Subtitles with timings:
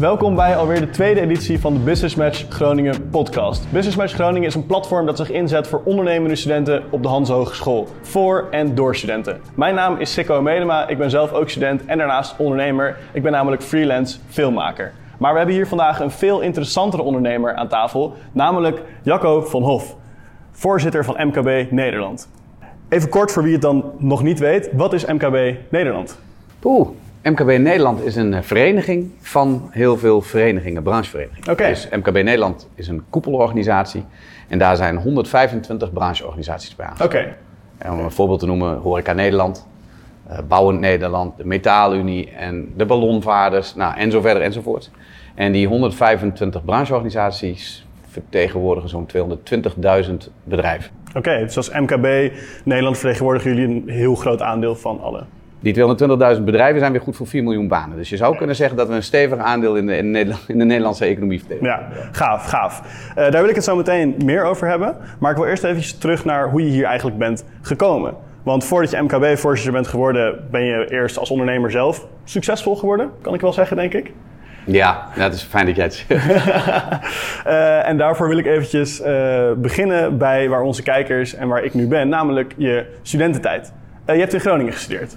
[0.00, 3.72] Welkom bij alweer de tweede editie van de Business Match Groningen podcast.
[3.72, 7.28] Business Match Groningen is een platform dat zich inzet voor ondernemende studenten op de Hans
[7.28, 7.88] Hogeschool.
[8.02, 9.40] Voor en door studenten.
[9.54, 12.98] Mijn naam is Sikko Medema, ik ben zelf ook student en daarnaast ondernemer.
[13.12, 14.92] Ik ben namelijk freelance filmmaker.
[15.18, 19.96] Maar we hebben hier vandaag een veel interessantere ondernemer aan tafel, namelijk Jacco van Hof,
[20.50, 22.28] voorzitter van MKB Nederland.
[22.88, 26.18] Even kort voor wie het dan nog niet weet, wat is MKB Nederland?
[26.64, 26.88] Oeh,
[27.22, 31.50] MKB Nederland is een eh, vereniging van heel veel verenigingen, brancheverenigingen.
[31.50, 31.66] Oké.
[31.66, 34.04] Dus MKB Nederland is een koepelorganisatie
[34.48, 36.96] en daar zijn 125 brancheorganisaties bij aan.
[37.02, 37.36] Oké,
[37.78, 39.68] En om een voorbeeld te noemen, Horeca Nederland,
[40.28, 44.90] eh, Bouwend Nederland, de Metaalunie en de Ballonvaarders, nou, en zo verder enzovoort.
[45.34, 50.90] En die 125 brancheorganisaties vertegenwoordigen zo'n 220.000 bedrijven.
[51.14, 51.38] oké.
[51.38, 52.32] dus als MKB
[52.64, 55.24] Nederland vertegenwoordigen jullie een heel groot aandeel van alle.
[55.60, 55.74] Die
[56.36, 57.96] 220.000 bedrijven zijn weer goed voor 4 miljoen banen.
[57.96, 60.48] Dus je zou kunnen zeggen dat we een stevig aandeel in de, in de, Nederland-
[60.48, 61.98] in de Nederlandse economie vertegenwoordigen.
[62.02, 62.82] Ja, gaaf, gaaf.
[63.08, 64.96] Eh, daar wil ik het zo meteen meer over hebben.
[65.18, 68.14] Maar ik wil eerst even terug naar hoe je hier eigenlijk bent gekomen.
[68.42, 73.10] Want voordat je MKB-voorzitter bent geworden, ben je eerst als ondernemer zelf succesvol geworden.
[73.22, 74.12] Kan ik wel zeggen, denk ik.
[74.64, 76.24] Ja, dat is fijn dat jij het zegt.
[77.44, 81.74] Eh, en daarvoor wil ik eventjes eh, beginnen bij waar onze kijkers en waar ik
[81.74, 83.72] nu ben, namelijk je studententijd.
[84.06, 85.16] Je hebt in Groningen gestudeerd.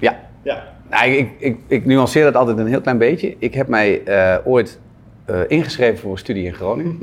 [0.00, 0.20] Ja.
[0.42, 0.64] Ja.
[0.90, 3.34] Nou, ik, ik, ik nuanceer dat altijd een heel klein beetje.
[3.38, 4.80] Ik heb mij eh, ooit
[5.24, 6.98] eh, ingeschreven voor een studie in Groningen.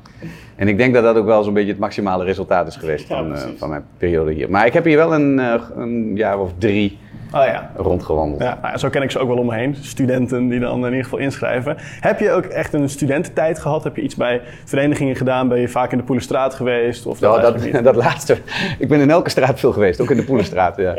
[0.56, 3.16] en ik denk dat dat ook wel zo'n beetje het maximale resultaat is geweest Ja,
[3.16, 4.50] van, eh, van mijn periode hier.
[4.50, 5.38] Maar ik heb hier wel een,
[5.76, 6.98] een jaar of drie
[7.34, 7.70] Oh ja.
[7.76, 8.42] rondgewandeld.
[8.42, 9.76] Ja, nou ja, zo ken ik ze ook wel om me heen.
[9.80, 11.76] Studenten die dan in ieder geval inschrijven.
[12.00, 13.84] Heb je ook echt een studententijd gehad?
[13.84, 15.48] Heb je iets bij verenigingen gedaan?
[15.48, 17.06] Ben je vaak in de Poelenstraat geweest?
[17.06, 17.84] Of Nou, dat, niet?
[17.84, 18.36] dat laatste.
[18.78, 20.76] Ik ben in elke straat veel geweest, ook in de Poelenstraat.
[20.76, 20.94] Ja.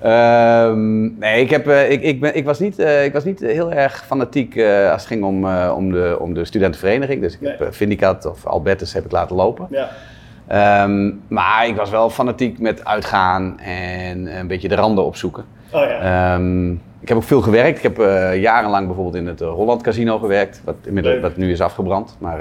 [0.00, 3.40] Ehm, nee, ik, heb, eh, ik, ik, ben, ik, was niet, eh, ik was niet
[3.40, 7.20] heel erg fanatiek eh, als het ging om, om, de, om de studentenvereniging.
[7.20, 7.72] Dus ik heb Nee.
[7.72, 9.66] Vindicat of Albertus heb ik laten lopen.
[9.70, 9.88] Ja.
[10.46, 15.44] Ehm, maar ik was wel fanatiek met uitgaan en een beetje de randen opzoeken.
[15.72, 16.34] Oh ja.
[16.34, 16.70] Ehm,
[17.00, 17.76] ik heb ook veel gewerkt.
[17.76, 21.50] Ik heb eh, jarenlang bijvoorbeeld in het eh, Holland Casino gewerkt, wat, inmiddels, wat nu
[21.50, 22.16] is afgebrand.
[22.18, 22.40] Maar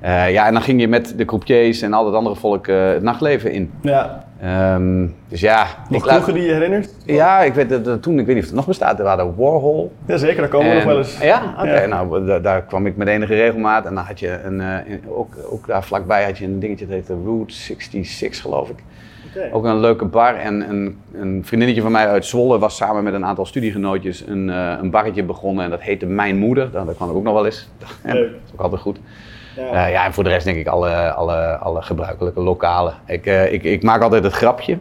[0.00, 3.02] eh, ja, en dan ging je met de croupiers en al dat andere volk het
[3.02, 3.72] nachtleven in.
[3.82, 4.24] ja.
[4.40, 6.90] Ehm, dus ja, Nog kroegen die je herinnert?
[7.04, 9.34] ja, ik weet dat dat toen, ik weet niet of het nog bestaat, er waren
[9.36, 9.92] Warhol.
[10.06, 11.18] Jazeker, daar komen we nog wel eens.
[11.20, 11.80] Ja, oké.
[11.80, 11.86] Ja.
[11.86, 13.86] Nou, da- daar kwam ik met enige regelmaat.
[13.86, 16.94] En dan had je een, in- ook, ook daar vlakbij had je een dingetje dat
[16.94, 18.78] heette Route 66, geloof ik.
[19.52, 20.34] Ook een leuke bar.
[20.34, 24.50] En een, een vriendinnetje van mij uit Zwolle was samen met een aantal studiegenootjes een,
[24.50, 25.64] eh, een barretje begonnen.
[25.64, 26.70] En dat heette Mijn Moeder.
[26.70, 27.68] Daar daar kwam ik ook nog wel eens.
[28.04, 28.30] Leuk.
[28.32, 28.98] dat is ook altijd goed.
[29.56, 29.86] Ja.
[29.86, 32.94] Eh, ja, en voor de rest denk ik alle, alle, alle gebruikelijke lokalen.
[33.06, 34.78] Ik, eh, ik, ik maak altijd het grapje,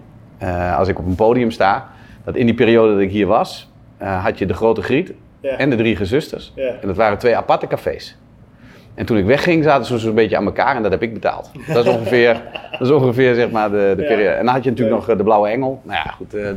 [0.77, 1.89] als ik op een podium sta,
[2.23, 5.57] dat in die periode dat ik hier was, had je de Grote Griet Ja.
[5.57, 6.51] en de Drie Gezusters.
[6.55, 6.67] Ja.
[6.81, 8.17] En dat waren twee aparte cafés.
[8.93, 11.51] En toen ik wegging, zaten ze zo'n beetje aan elkaar en dat heb ik betaald.
[11.67, 12.41] Dat is ongeveer,
[12.71, 14.07] dat is ongeveer zeg maar de, de Ja.
[14.07, 14.29] periode.
[14.35, 15.81] En dan had je natuurlijk nog eh, de Blauwe Engel.
[15.83, 16.47] Nou ja, goed, eh,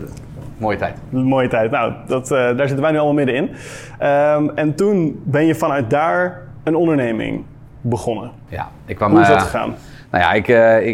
[0.58, 0.94] mooie tijd.
[1.10, 1.70] Mooie tijd.
[1.70, 3.50] Nou, dat, eh, daar zitten wij nu allemaal middenin.
[3.98, 7.44] Ehm en toen ben je vanuit daar een onderneming
[7.80, 8.30] begonnen.
[8.48, 9.74] Ja, ik kwam, Hoe is dat gegaan?
[10.10, 10.48] Nou ja, ik,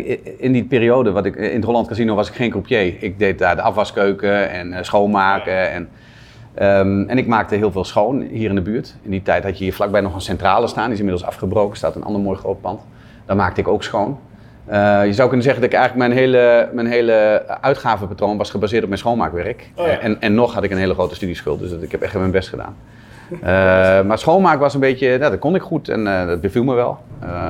[0.06, 2.94] ik- in die periode, wat ik, in het Holland Casino was ik geen croupier.
[3.02, 5.70] Ik deed daar de afwaskeuken en schoonmaken.
[5.70, 5.88] En,
[6.54, 8.94] ehm, en ik maakte heel veel schoon hier in de buurt.
[9.02, 10.84] In die tijd had je hier vlakbij nog een centrale staan.
[10.84, 12.80] Die is inmiddels afgebroken, staat een ander mooi groot pand.
[13.26, 14.18] Daar maakte ik ook schoon.
[14.70, 18.82] Eh, je zou kunnen zeggen dat ik eigenlijk mijn hele, mijn hele uitgavenpatroon was gebaseerd
[18.82, 19.70] op mijn schoonmaakwerk.
[19.74, 19.98] Oh ja.
[19.98, 22.30] en, en nog had ik een hele grote studieschuld, dus dat, ik heb echt mijn
[22.30, 22.76] best gedaan.
[23.30, 23.40] Eh,
[24.06, 26.74] maar schoonmaak was een beetje, nou, dat kon ik goed en eh, dat beviel me
[26.74, 26.98] wel.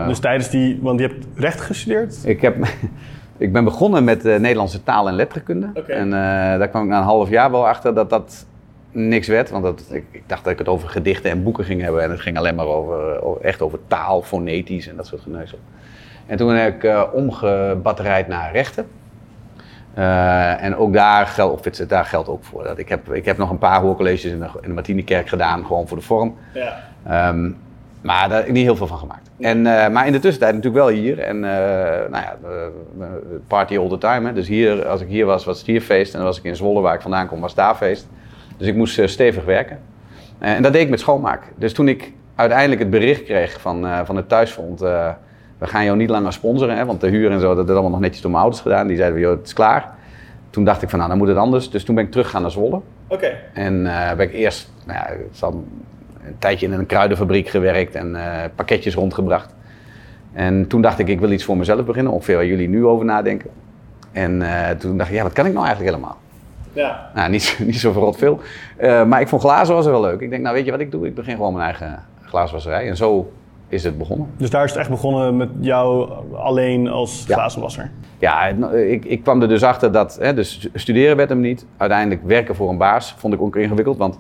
[0.06, 2.16] Dus tijdens die, want je hebt recht gestudeerd?
[2.24, 2.56] ik, heb,
[3.36, 5.70] ik ben begonnen met Nederlandse taal en letterkunde.
[5.86, 6.10] En
[6.58, 8.46] daar kwam ik na een half jaar wel achter dat dat
[8.92, 9.50] niks werd.
[9.50, 12.02] Want dat, ik, ik dacht dat ik het over gedichten en boeken ging hebben.
[12.02, 15.58] En het ging alleen maar over, over- echt over taal, fonetisch en dat soort geneuzel.
[16.26, 18.86] En toen heb ik eh, omgebatterijd naar rechten.
[19.94, 22.62] Eh, en ook daar, geld, of het- daar geldt ook voor.
[22.64, 25.66] Dat ik, heb, ik heb nog een paar hoorcolleges in de, in de Martinikerk gedaan,
[25.66, 26.36] gewoon voor de vorm.
[26.54, 26.76] Ja.
[27.06, 27.50] Ehm,
[28.00, 29.30] maar daar heb ik niet heel veel van gemaakt.
[29.40, 31.18] En, eh, maar in de tussentijd natuurlijk wel hier.
[31.18, 31.50] En eh,
[32.10, 33.06] nou ja, eh,
[33.46, 34.26] party all the time.
[34.26, 34.32] Hè.
[34.32, 36.12] Dus hier, als ik hier was, was het hier feest.
[36.12, 38.08] En dan was ik in Zwolle, waar ik vandaan kom, was daar feest.
[38.60, 39.78] Dus ik moest eh, stevig werken.
[40.38, 41.42] Eh, en dat deed ik met schoonmaak.
[41.56, 44.80] Dus toen ik uiteindelijk het bericht kreeg van, eh, van het thuisfront...
[45.58, 47.90] we gaan jou niet langer sponsoren, hè, want de huur en zo, dat is allemaal
[47.90, 48.86] nog netjes door mijn ouders gedaan.
[48.86, 49.94] Die zeiden, joh, het is klaar.
[50.50, 51.70] Toen dacht ik van, nou, dan moet het anders.
[51.70, 52.80] Dus toen ben ik teruggegaan naar Zwolle.
[53.08, 53.32] Oké.
[53.54, 53.82] En
[54.16, 55.10] ben ik eerst nou ja,
[56.26, 58.16] een tijdje in een kruidenfabriek gewerkt en
[58.54, 59.54] pakketjes rondgebracht.
[60.32, 63.04] En toen dacht ik, ik wil iets voor mezelf beginnen, ongeveer waar jullie nu over
[63.04, 63.50] nadenken.
[64.12, 64.42] En
[64.78, 66.18] toen dacht ik, ja, wat kan ik nou eigenlijk helemaal?
[66.72, 67.10] Ja.
[67.14, 68.40] Nou, niet, niet zo verrot veel.
[68.80, 70.20] Uh, maar ik vond glazenwasser wel leuk.
[70.20, 71.06] Ik denk, nou weet je wat ik doe?
[71.06, 72.88] Ik begin gewoon mijn eigen glazenwasserij.
[72.88, 73.32] En zo
[73.68, 74.26] is het begonnen.
[74.36, 77.34] Dus daar is het echt begonnen met jou alleen als Ja.
[77.34, 77.90] glazenwasser?
[78.18, 81.66] Ja, ik, ik kwam er dus achter dat, hè, dus studeren werd hem niet.
[81.76, 83.96] Uiteindelijk werken voor een baas vond ik ook ingewikkeld.
[83.98, 84.18] Want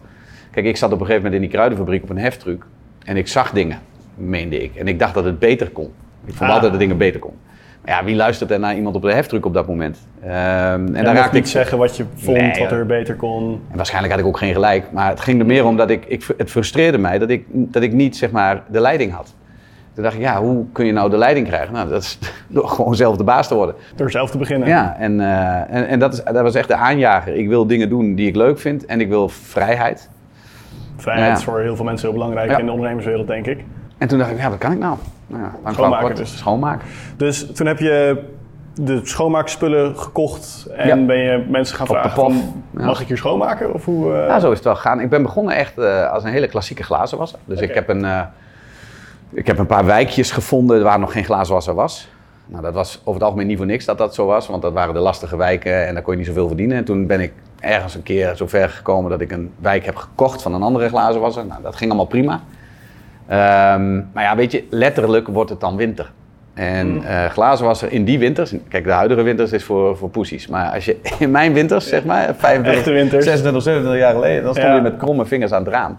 [0.50, 2.64] kijk, ik zat op een gegeven moment in die kruidenfabriek op een heftruck.
[3.04, 3.78] En ik zag dingen,
[4.14, 4.74] meende ik.
[4.74, 5.92] En ik dacht dat het beter kon.
[6.24, 6.54] Ik vond Ah.
[6.54, 7.34] altijd dat dingen beter kon.
[7.84, 9.98] Maar ja, wie luistert er naar iemand op de heftruck op dat moment?
[10.22, 11.50] Ehm, en En daar raakte niet ik...
[11.50, 13.60] zeggen wat je vond, Nee, wat er beter kon.
[13.70, 14.92] En waarschijnlijk had ik ook geen gelijk.
[14.92, 17.82] Maar het ging er meer om dat ik, ik het frustreerde mij dat ik, dat
[17.82, 19.34] ik niet zeg maar, de leiding had.
[19.94, 21.72] Toen dacht ik, ja, hoe kun je nou de leiding krijgen?
[21.72, 22.18] Nou, dat is
[22.48, 23.74] door gewoon zelf de baas te worden.
[23.96, 24.68] Door zelf te beginnen.
[24.68, 27.34] Ja, en, eh, en, en dat, is, dat was echt de aanjager.
[27.34, 30.08] Ik wil dingen doen die ik leuk vind en ik wil vrijheid.
[30.96, 31.36] Vrijheid Ja.
[31.36, 32.58] is voor heel veel mensen heel belangrijk Ja.
[32.58, 33.64] in de ondernemerswereld, denk ik.
[34.00, 34.96] En toen dacht ik, ja, wat kan ik nou?
[35.26, 36.38] nou ja, lang Schoonmaken kort, dus.
[36.38, 36.86] Schoonmaken.
[37.16, 38.22] Dus toen heb je
[38.74, 41.06] de schoonmaakspullen gekocht en Ja.
[41.06, 42.84] ben je mensen gaan Op vragen Ja.
[42.84, 43.74] mag ik hier schoonmaken?
[43.74, 45.00] Of hoe, Ja, zo is het wel gegaan.
[45.00, 47.38] Ik ben begonnen echt eh, als een hele klassieke glazenwasser.
[47.44, 48.20] Dus ik, heb een, eh,
[49.30, 52.08] ik heb een paar wijkjes gevonden waar nog geen glazenwasser was.
[52.46, 54.72] Nou, dat was over het algemeen niet voor niks dat dat zo was, want dat
[54.72, 56.76] waren de lastige wijken en daar kon je niet zoveel verdienen.
[56.76, 59.96] En toen ben ik ergens een keer zo ver gekomen dat ik een wijk heb
[59.96, 61.46] gekocht van een andere glazenwasser.
[61.46, 62.40] Nou, dat ging allemaal prima.
[63.30, 66.12] Ehm, maar ja, weet je, letterlijk wordt het dan winter.
[66.54, 70.46] En eh glazenwasser in die winters, kijk, de huidige winters is voor, voor poesies.
[70.48, 73.24] Maar als je in mijn winters, zeg maar, 25, Echte winters.
[73.24, 74.74] 26, 27 jaar geleden, dan stond Ja.
[74.74, 75.98] je met kromme vingers aan het raam.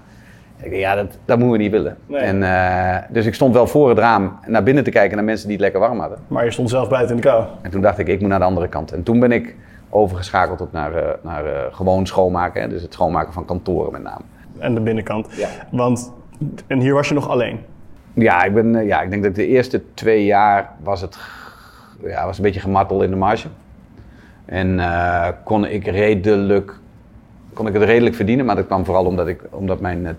[0.57, 1.98] Ik dacht, ja, dat, dat moeten we niet willen.
[2.06, 2.22] Nee.
[2.22, 5.45] En, eh, dus ik stond wel voor het raam naar binnen te kijken naar mensen
[5.48, 6.18] die het lekker warm hadden.
[6.27, 7.44] Maar je stond zelf buiten in de kou.
[7.62, 8.92] En toen dacht ik, ik moet naar de andere kant.
[8.92, 9.56] En toen ben ik
[9.89, 12.62] overgeschakeld op naar, eh, naar gewoon schoonmaken.
[12.62, 12.68] Hè?
[12.68, 14.22] Dus het schoonmaken van kantoren met name.
[14.60, 15.27] En de binnenkant.
[15.36, 15.48] Ja.
[15.72, 16.13] Want,
[16.68, 17.60] en hier was je nog alleen.
[18.14, 21.18] Ja, ik, ben, eh, ja, ik denk dat de eerste twee jaar was het
[22.04, 23.48] ja, was een beetje gemartel in de marge.
[24.46, 26.74] En eh, kon ik redelijk,
[27.54, 30.14] kon ik het redelijk verdienen, maar dat kwam vooral omdat, ik, omdat mijn eh,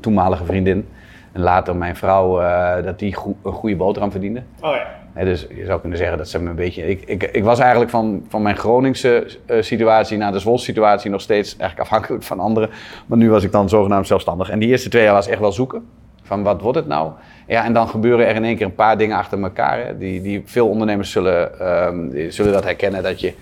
[0.00, 0.88] toenmalige vriendin
[1.38, 4.42] en later mijn vrouw, eh, dat die een goede boterham verdiende.
[4.60, 5.24] Oh ja.
[5.24, 6.88] Dus je zou kunnen zeggen dat ze me een beetje.
[6.88, 11.10] Ik, ik, ik was eigenlijk van, van mijn Groningse eh, situatie naar de Zwolse situatie
[11.10, 12.70] nog steeds eigenlijk afhankelijk van anderen.
[13.06, 14.50] Maar nu was ik dan zogenaamd zelfstandig.
[14.50, 15.86] En die eerste twee jaar was echt wel zoeken.
[16.22, 17.12] Van wat wordt het nou?
[17.46, 19.86] Ja, en dan gebeuren er in één keer een paar dingen achter elkaar.
[19.86, 23.02] Hè, die, die veel ondernemers zullen, ehm, zullen dat herkennen.
[23.02, 23.32] Dat je,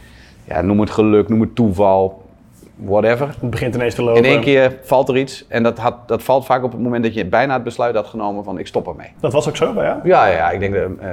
[0.45, 2.26] ja, noem het geluk, noem het toeval,
[2.77, 3.29] whatever.
[3.41, 4.25] Het begint ineens te lopen.
[4.25, 5.45] In één keer valt er iets.
[5.49, 8.07] En dat, had, dat valt vaak op het moment dat je bijna het besluit had
[8.07, 9.13] genomen van ik stop ermee.
[9.21, 9.99] Dat was ook zo bij jou?
[10.05, 11.09] Ja, ja, ik denk dat eh,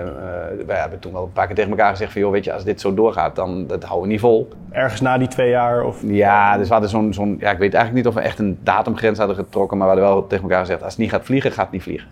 [0.66, 2.64] wij hebben toen wel een paar keer tegen elkaar gezegd van joh, weet je, als
[2.64, 4.50] dit zo doorgaat, dan dat houden we niet vol.
[4.72, 5.84] Ergens na die twee jaar?
[5.84, 6.02] Of...
[6.06, 8.60] Ja, dus we hadden zo'n, zo'n, ja, ik weet eigenlijk niet of we echt een
[8.64, 11.52] datumgrens hadden getrokken, maar we hadden wel tegen elkaar gezegd, als het niet gaat vliegen,
[11.52, 12.08] gaat het niet vliegen.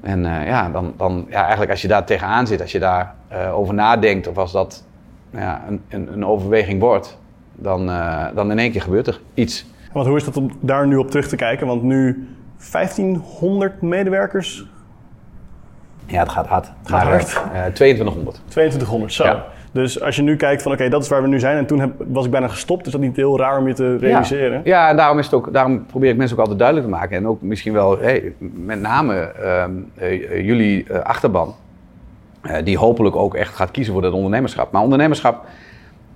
[0.00, 3.14] En eh, ja, dan, dan, ja, eigenlijk als je daar tegenaan zit, als je daar
[3.52, 4.84] over nadenkt, of als dat
[5.30, 7.18] ja, een, een, een overweging wordt,
[7.58, 9.66] dan, eh, dan in één keer gebeurt er iets.
[9.92, 11.66] Want hoe is dat om daar nu op terug te kijken?
[11.66, 14.66] Want nu 1500 medewerkers,
[16.06, 16.66] Ja, het gaat hard.
[16.84, 17.42] gaat Maar, eh, hard.
[17.52, 18.40] eh, 2200.
[18.48, 19.24] 2200, zo.
[19.24, 19.44] Ja.
[19.72, 21.80] Dus als je nu kijkt van oké, dat is waar we nu zijn en toen
[21.80, 24.60] heb, was ik bijna gestopt, is dat niet heel raar om je te realiseren?
[24.64, 26.94] Ja, ja en daarom, is het ook, daarom probeer ik mensen ook altijd duidelijk te
[26.96, 27.16] maken.
[27.16, 31.54] En ook misschien wel, hey, met name ehm, eh, jullie achterban,
[32.64, 34.72] die hopelijk ook echt gaat kiezen voor dat ondernemerschap.
[34.72, 35.44] Maar ondernemerschap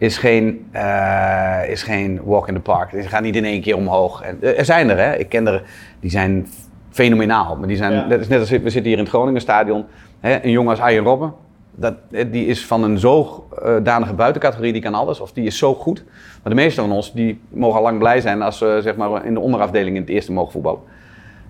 [0.03, 2.93] is geen, eh, is geen walk in the park.
[2.93, 4.23] Het gaat niet in één keer omhoog.
[4.23, 5.17] En, eh, er zijn er, hè.
[5.17, 5.63] ik ken er,
[6.01, 6.47] die zijn
[6.91, 7.57] fenomenaal.
[7.57, 8.07] Maar die zijn, Ja.
[8.09, 9.85] dat is net als we zitten hier in het Groningen stadion.
[10.21, 11.33] Hè, een jongen als Arjen Robben,
[11.75, 15.21] dat, eh, die is van een zodanige buitencategorie, die kan alles.
[15.21, 16.05] Of die is zo goed.
[16.43, 19.27] Maar de meeste van ons, die mogen al lang blij zijn als ze zeg maar,
[19.27, 20.81] in de onderafdeling in het eerste mogen voetballen.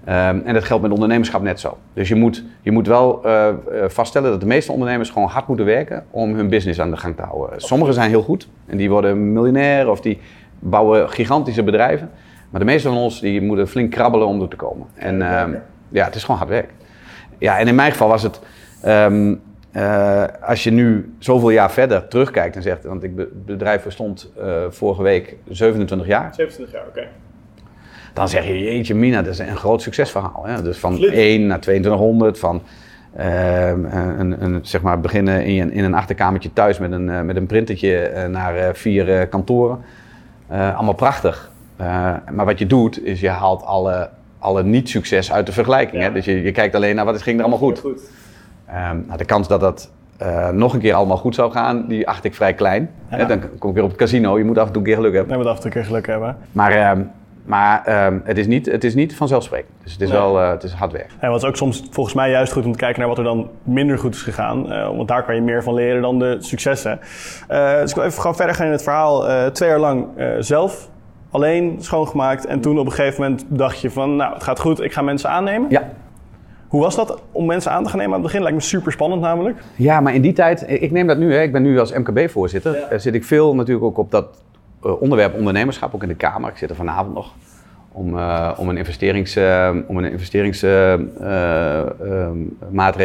[0.05, 1.79] Ehm, en dat geldt met ondernemerschap net zo.
[1.95, 3.55] Dus je moet, je moet wel eh, eh,
[3.89, 7.17] vaststellen dat de meeste ondernemers gewoon hard moeten werken om hun business aan de gang
[7.17, 7.61] te houden.
[7.61, 10.21] Sommigen zijn heel goed en die worden miljonair of die
[10.59, 12.11] bouwen gigantische bedrijven.
[12.51, 14.87] Maar de meeste van ons die moeten flink krabbelen om er te komen.
[14.95, 15.55] En ehm,
[15.89, 16.71] ja, het is gewoon hard werk.
[17.39, 18.41] Ja, en in mijn geval was het.
[18.83, 19.35] ehm,
[19.73, 24.33] eh, als je nu zoveel jaar verder terugkijkt en zegt, want ik be- bedrijf bestond
[24.69, 26.35] vorige week 27 jaar.
[26.35, 27.07] 27 jaar, oké.
[28.13, 30.43] Dan zeg je, jeetje mina, dat is een groot succesverhaal.
[30.47, 30.63] Hè?
[30.63, 31.13] Dus van Absoluut.
[31.15, 32.63] 1 naar 2200, van
[33.17, 33.85] ehm,
[34.19, 37.37] een, een, zeg maar beginnen in, je- in een achterkamertje thuis met een, eh, met
[37.37, 39.79] een printertje eh, naar eh, vier kantoren.
[40.49, 41.51] Allemaal prachtig.
[42.33, 46.03] Maar wat je doet, is je haalt alle, alle niet-succes uit de vergelijking.
[46.03, 46.09] Ja.
[46.09, 46.15] Hè?
[46.15, 47.79] Dus je, je kijkt alleen naar wat is- ging er allemaal goed.
[47.79, 48.01] Goed.
[48.67, 49.91] Ehm, nou, de kans dat dat
[50.53, 52.91] nog een keer allemaal goed zou gaan, die acht ik vrij klein.
[53.11, 53.25] Ja.
[53.25, 55.15] Dan kom ik weer op het casino, je moet af en toe een keer geluk
[55.15, 55.33] hebben.
[55.33, 56.37] We het af en toe een keer geluk hebben.
[56.53, 57.01] Maar ehm,
[57.45, 59.73] Maar ehm, het, is niet, het is niet vanzelfsprekend.
[59.83, 60.19] Dus het is Nee.
[60.19, 61.11] wel eh, het is hard werk.
[61.19, 63.25] En wat is ook soms volgens mij juist goed om te kijken naar wat er
[63.25, 64.73] dan minder goed is gegaan.
[64.73, 67.01] Eh, want daar kan je meer van leren dan de successen.
[67.49, 69.51] Eh, dus ik wil even gewoon verder gaan in het verhaal.
[69.53, 70.07] Twee jaar lang
[70.39, 70.89] zelf,
[71.31, 72.47] alleen schoongemaakt.
[72.47, 75.03] En toen op een gegeven moment dacht je van, nou het gaat goed, ik ga
[75.03, 75.71] mensen aannemen.
[75.71, 75.89] Ja.
[76.69, 78.43] Hoe was dat om mensen aan te gaan nemen aan het begin?
[78.43, 79.59] Lijkt me super spannend namelijk.
[79.77, 82.87] Ja, maar in die tijd, ik neem dat nu, hè, ik ben nu als MKB-voorzitter,
[82.91, 82.99] Ja.
[82.99, 84.27] zit ik veel natuurlijk ook op dat
[84.83, 86.51] onderwerp ondernemerschap, ook in de Kamer.
[86.51, 87.33] Ik zit er vanavond nog
[87.93, 91.81] om, eh, om een investeringsmaatregel investerings, eh, eh,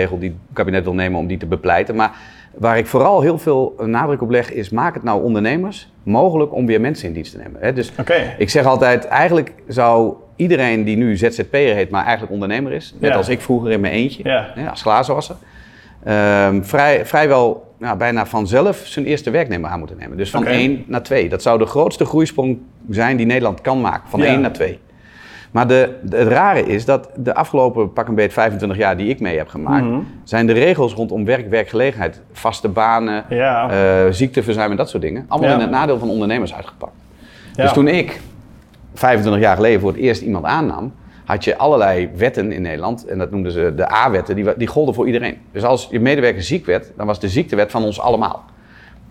[0.10, 1.96] ehm, die het kabinet wil nemen, om die te bepleiten.
[1.96, 2.12] Maar
[2.58, 6.66] waar ik vooral heel veel nadruk op leg, is maak het nou ondernemers mogelijk om
[6.66, 7.62] weer mensen in dienst te nemen.
[7.62, 7.74] Hè?
[7.74, 7.92] Dus
[8.38, 13.12] ik zeg altijd, eigenlijk zou iedereen die nu ZZP'er heet, maar eigenlijk ondernemer is, net
[13.12, 13.18] Ja.
[13.18, 14.52] als ik vroeger in mijn eentje, Ja.
[14.56, 15.36] hè, als glazenwasser,
[16.08, 20.18] ehm, vrij, vrijwel ja, bijna vanzelf zijn eerste werknemer aan moeten nemen.
[20.18, 20.50] Dus van Oké.
[20.50, 21.30] 1 naar 2.
[21.30, 22.58] Dat zou de grootste groeisprong
[22.90, 24.26] zijn die Nederland kan maken, van Ja.
[24.26, 24.80] 1 naar 2.
[25.52, 29.08] Maar de, de- het rare is dat de afgelopen pak een beet 25 jaar die
[29.10, 30.00] ik mee heb gemaakt, Mhm.
[30.24, 33.70] zijn de regels rondom werk, werkgelegenheid, vaste banen, Ja.
[33.70, 35.56] eh, ziekteverzuim en dat soort dingen, allemaal Ja.
[35.56, 36.94] in het nadeel van ondernemers uitgepakt.
[37.56, 38.22] Dus toen ik
[38.94, 40.94] 25 jaar geleden voor het eerst iemand aannam,
[41.28, 43.06] had je allerlei wetten in Nederland.
[43.06, 45.38] En dat noemden ze de A-wetten, die, die golden voor iedereen.
[45.52, 48.46] Dus als je medewerker ziek werd, dan was de ziektewet van ons allemaal.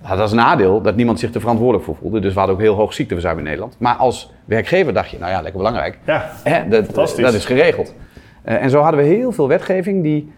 [0.00, 2.20] Dat had als nadeel dat niemand zich er verantwoordelijk voor voelde.
[2.20, 3.76] Dus we hadden ook heel hoog ziekteverzuim in Nederland.
[3.78, 5.98] Maar als werkgever dacht je, nou ja, lekker belangrijk.
[6.04, 6.30] Ja.
[6.42, 7.94] Hè, dat, dat is geregeld.
[8.42, 10.32] Eh, en zo hadden we heel veel wetgeving die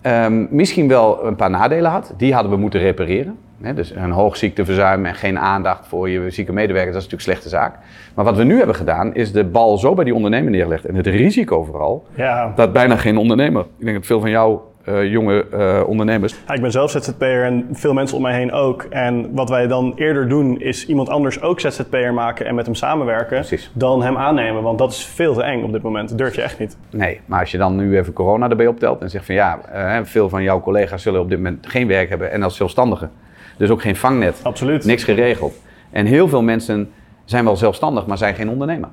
[0.00, 2.14] ehm, misschien wel een paar nadelen had.
[2.16, 3.38] Die hadden we moeten repareren.
[3.74, 7.48] Dus een hoog ziekteverzuim en geen aandacht voor je zieke medewerkers, dat is natuurlijk een
[7.48, 7.78] slechte zaak.
[8.14, 10.84] Maar wat we nu hebben gedaan, is de bal zo bij die ondernemer neergelegd.
[10.84, 12.52] En het risico vooral, Ja.
[12.56, 13.60] dat bijna geen ondernemer.
[13.78, 17.44] Ik denk dat veel van jou, eh, jonge eh, ondernemers, Ja, ik ben zelf ZZP'er
[17.44, 18.82] en veel mensen om mij heen ook.
[18.82, 22.74] En wat wij dan eerder doen is iemand anders ook ZZP'er maken en met hem
[22.74, 23.38] samenwerken.
[23.38, 23.70] Precies.
[23.74, 26.08] Dan hem aannemen, want dat is veel te eng op dit moment.
[26.08, 26.76] Dat durf je echt niet.
[26.90, 29.98] Nee, maar als je dan nu even corona erbij optelt en zegt van ja, eh,
[30.04, 33.10] veel van jouw collega's zullen op dit moment geen werk hebben en als zelfstandigen.
[33.56, 34.84] Dus ook geen vangnet, Absoluut.
[34.84, 35.60] niks geregeld.
[35.90, 36.90] En heel veel mensen
[37.24, 38.88] zijn wel zelfstandig, maar zijn geen ondernemer.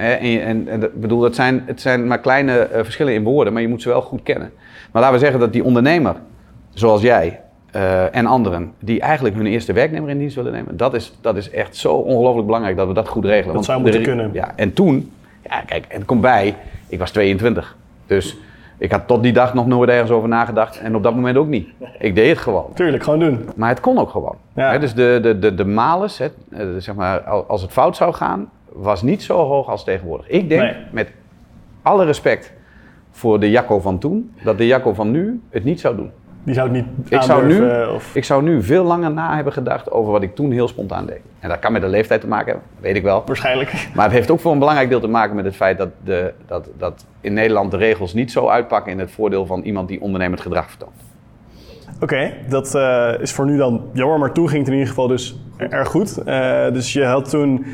[0.00, 3.62] En, en, en bedoel, dat zijn, het zijn maar kleine eh, verschillen in woorden, maar
[3.62, 4.50] je moet ze wel goed kennen.
[4.92, 6.14] Maar laten we zeggen dat die ondernemer,
[6.74, 7.40] zoals jij
[7.70, 11.36] eh, en anderen, die eigenlijk hun eerste werknemer in dienst willen nemen, dat is, dat
[11.36, 13.54] is echt zo ongelooflijk belangrijk dat we dat goed regelen.
[13.54, 14.30] Dat zou de moeten kunnen.
[14.32, 15.10] Ja, en toen,
[15.48, 16.54] ja, kijk, het komt bij,
[16.88, 17.76] ik was 22.
[18.06, 18.36] Dus
[18.78, 21.46] ik had tot die dag nog nooit ergens over nagedacht en op dat moment ook
[21.48, 21.68] niet.
[21.98, 22.66] Ik deed het gewoon.
[22.74, 23.48] Tuurlijk, gewoon doen.
[23.56, 24.34] Maar het kon ook gewoon.
[24.54, 24.70] Ja.
[24.70, 27.96] Hè, dus de, de, de, de malus, hè, eh, zeg maar, al- als het fout
[27.96, 30.28] zou gaan, was niet zo hoog als tegenwoordig.
[30.28, 30.74] Ik denk, Nee.
[30.90, 31.12] met
[31.82, 32.52] alle respect
[33.10, 36.10] voor de Jacco van toen, dat de Jacco van nu het niet zou doen.
[36.42, 38.14] Die zou het niet Ik zou, nu, Of...
[38.14, 41.20] ik zou nu veel langer na hebben gedacht over wat ik toen heel spontaan deed.
[41.38, 43.22] En dat kan met de leeftijd te maken hebben, weet ik wel.
[43.26, 43.88] Waarschijnlijk.
[43.94, 46.32] Maar het heeft ook voor een belangrijk deel te maken met het feit dat, de,
[46.46, 50.00] dat, dat in Nederland de regels niet zo uitpakken in het voordeel van iemand die
[50.00, 50.92] ondernemend gedrag vertoont.
[52.00, 55.06] Oké, dat eh, is voor nu dan jammer, maar toen ging het in ieder geval
[55.08, 56.18] dus erg goed.
[56.18, 57.66] Eh, dus je had toen,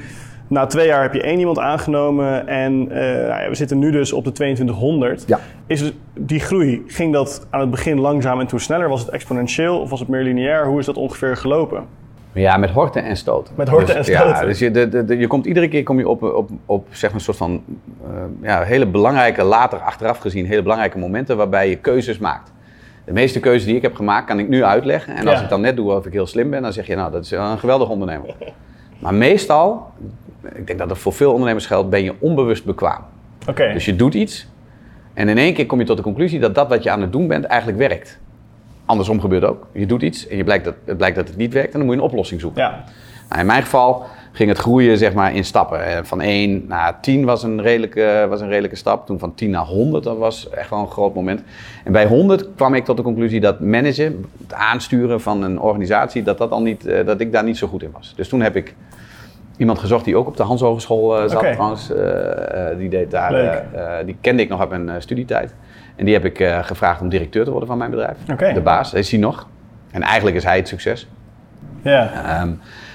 [0.48, 2.98] na twee jaar heb je één iemand aangenomen en eh,
[3.28, 5.24] nou ja, we zitten nu dus op de 2200.
[5.26, 5.40] Ja.
[5.66, 8.88] Is het- die groei, ging dat aan het begin langzaam en toen sneller?
[8.88, 10.66] Was het exponentieel of was het meer lineair?
[10.66, 11.84] Hoe is dat ongeveer gelopen?
[12.32, 13.54] Ja, met horten en stoten.
[13.56, 14.28] Met horten Dus, en stoten.
[14.40, 16.86] Ja, dus je, de, de, de- je komt iedere keer kom je op, op, op
[16.90, 17.62] zeg maar een soort van
[18.04, 18.10] eh,
[18.42, 22.52] ja, hele belangrijke, later achteraf gezien, hele belangrijke momenten waarbij je keuzes maakt.
[23.04, 25.14] De meeste keuzes die ik heb gemaakt kan ik nu uitleggen.
[25.16, 25.42] En als Ja.
[25.42, 27.30] ik dan net doe of ik heel slim ben, dan zeg je nou, dat is
[27.30, 28.34] een geweldig ondernemer.
[28.98, 29.90] Maar meestal,
[30.54, 33.00] ik denk dat dat voor veel ondernemers geldt, ben je onbewust bekwaam.
[33.48, 34.46] Oké, Dus je doet iets
[35.14, 37.12] en in één keer kom je tot de conclusie dat dat wat je aan het
[37.12, 38.18] doen bent eigenlijk werkt.
[38.84, 39.66] Andersom gebeurt ook.
[39.72, 41.86] Je doet iets en je blijkt dat, het blijkt dat het niet werkt en dan
[41.86, 42.62] moet je een oplossing zoeken.
[42.62, 42.84] ja.
[43.28, 45.84] Nou, in mijn geval ging het groeien zeg maar, in stappen.
[45.86, 49.06] Eh, Van 1 naar 10 was een, redelijke, was een redelijke stap.
[49.06, 51.42] Toen van 10 naar 100, dat was echt wel een groot moment.
[51.84, 56.22] En bij 100 kwam ik tot de conclusie dat managen, het aansturen van een organisatie,
[56.22, 58.12] dat, dat, al niet, eh, dat ik daar niet zo goed in was.
[58.16, 58.74] Dus toen heb ik
[59.56, 61.90] iemand gezocht die ook op de Hans Hogeschool eh, zat trouwens.
[61.90, 63.62] Eh, eh, die, deed daar, Leuk.
[64.04, 65.54] die kende ik nog uit mijn studietijd.
[65.96, 68.16] En die heb ik gevraagd om directeur te worden van mijn bedrijf.
[68.54, 69.48] De baas, is hij nog.
[69.90, 71.08] En eigenlijk is hij het succes.
[71.82, 72.10] ja.
[72.24, 72.50] Ehm,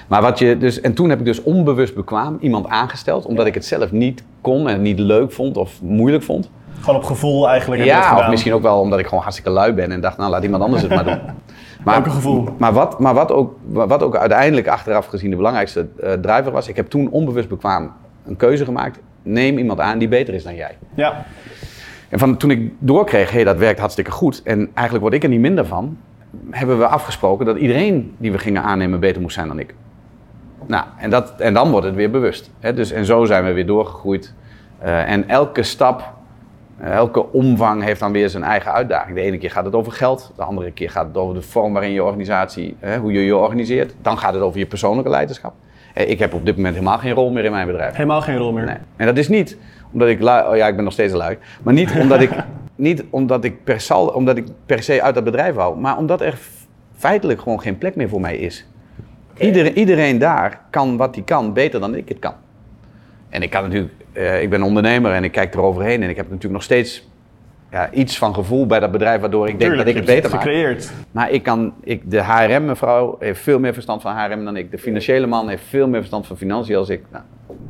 [0.08, 3.54] maar wat je dus, en toen heb ik dus onbewust bekwaam iemand aangesteld, omdat ik
[3.54, 6.50] het zelf niet kon en niet leuk vond of moeilijk vond.
[6.80, 7.84] Gewoon op gevoel eigenlijk.
[7.84, 10.42] Ja, of misschien ook wel omdat ik gewoon hartstikke lui ben en dacht, nou laat
[10.42, 11.20] iemand anders het maar doen.
[11.84, 12.48] Maar, gevoel?
[12.58, 16.68] Maar, wat, maar wat, ook, wat ook uiteindelijk achteraf gezien de belangrijkste eh, driver was,
[16.68, 17.92] ik heb toen onbewust bekwaam
[18.26, 18.98] een keuze gemaakt.
[19.22, 20.76] Neem iemand aan die beter is dan jij.
[20.94, 21.24] Ja,
[22.08, 24.42] En van, toen ik doorkreeg, hé, dat werkt hartstikke goed.
[24.44, 25.98] En eigenlijk word ik er niet minder van.
[26.50, 29.74] Hebben we afgesproken dat iedereen die we gingen aannemen beter moest zijn dan ik.
[30.66, 32.50] Nou, en, dat, en dan wordt het weer bewust.
[32.60, 32.74] Hè?
[32.74, 34.34] Dus, en zo zijn we weer doorgegroeid.
[34.84, 36.12] Uh, en elke stap,
[36.90, 39.16] elke omvang heeft dan weer zijn eigen uitdaging.
[39.16, 41.72] De ene keer gaat het over geld, de andere keer gaat het over de vorm
[41.72, 43.94] waarin je organisatie, hè, hoe je je organiseert.
[44.02, 45.54] Dan gaat het over je persoonlijke leiderschap.
[45.94, 47.94] Ik heb op dit moment helemaal geen rol meer in mijn bedrijf.
[47.94, 48.64] Helemaal geen rol meer?
[48.64, 48.76] Nee.
[48.96, 49.58] En dat is niet
[49.92, 52.30] omdat ik lui, oh ja, ik ben nog steeds lui, maar niet omdat ik,
[52.74, 56.20] niet omdat ik, per, sal, omdat ik per se uit dat bedrijf hou, maar omdat
[56.20, 56.38] er
[56.96, 58.66] feitelijk gewoon geen plek meer voor mij is.
[59.38, 62.34] Iedereen, iedereen daar kan wat hij kan, beter dan ik het kan.
[63.28, 66.24] En ik kan natuurlijk, uh, ik ben ondernemer en ik kijk eroverheen en ik heb
[66.24, 67.10] natuurlijk nog steeds
[67.70, 70.40] ja, iets van gevoel bij dat bedrijf waardoor ik denk dat ik het beter maak.
[70.40, 70.92] gecreëerd.
[71.10, 74.70] Maar ik kan, ik, de HRM-mevrouw heeft veel meer verstand van HRM dan ik.
[74.70, 77.04] De financiële man heeft veel meer verstand van financiën als ik.
[77.10, 77.24] Nou,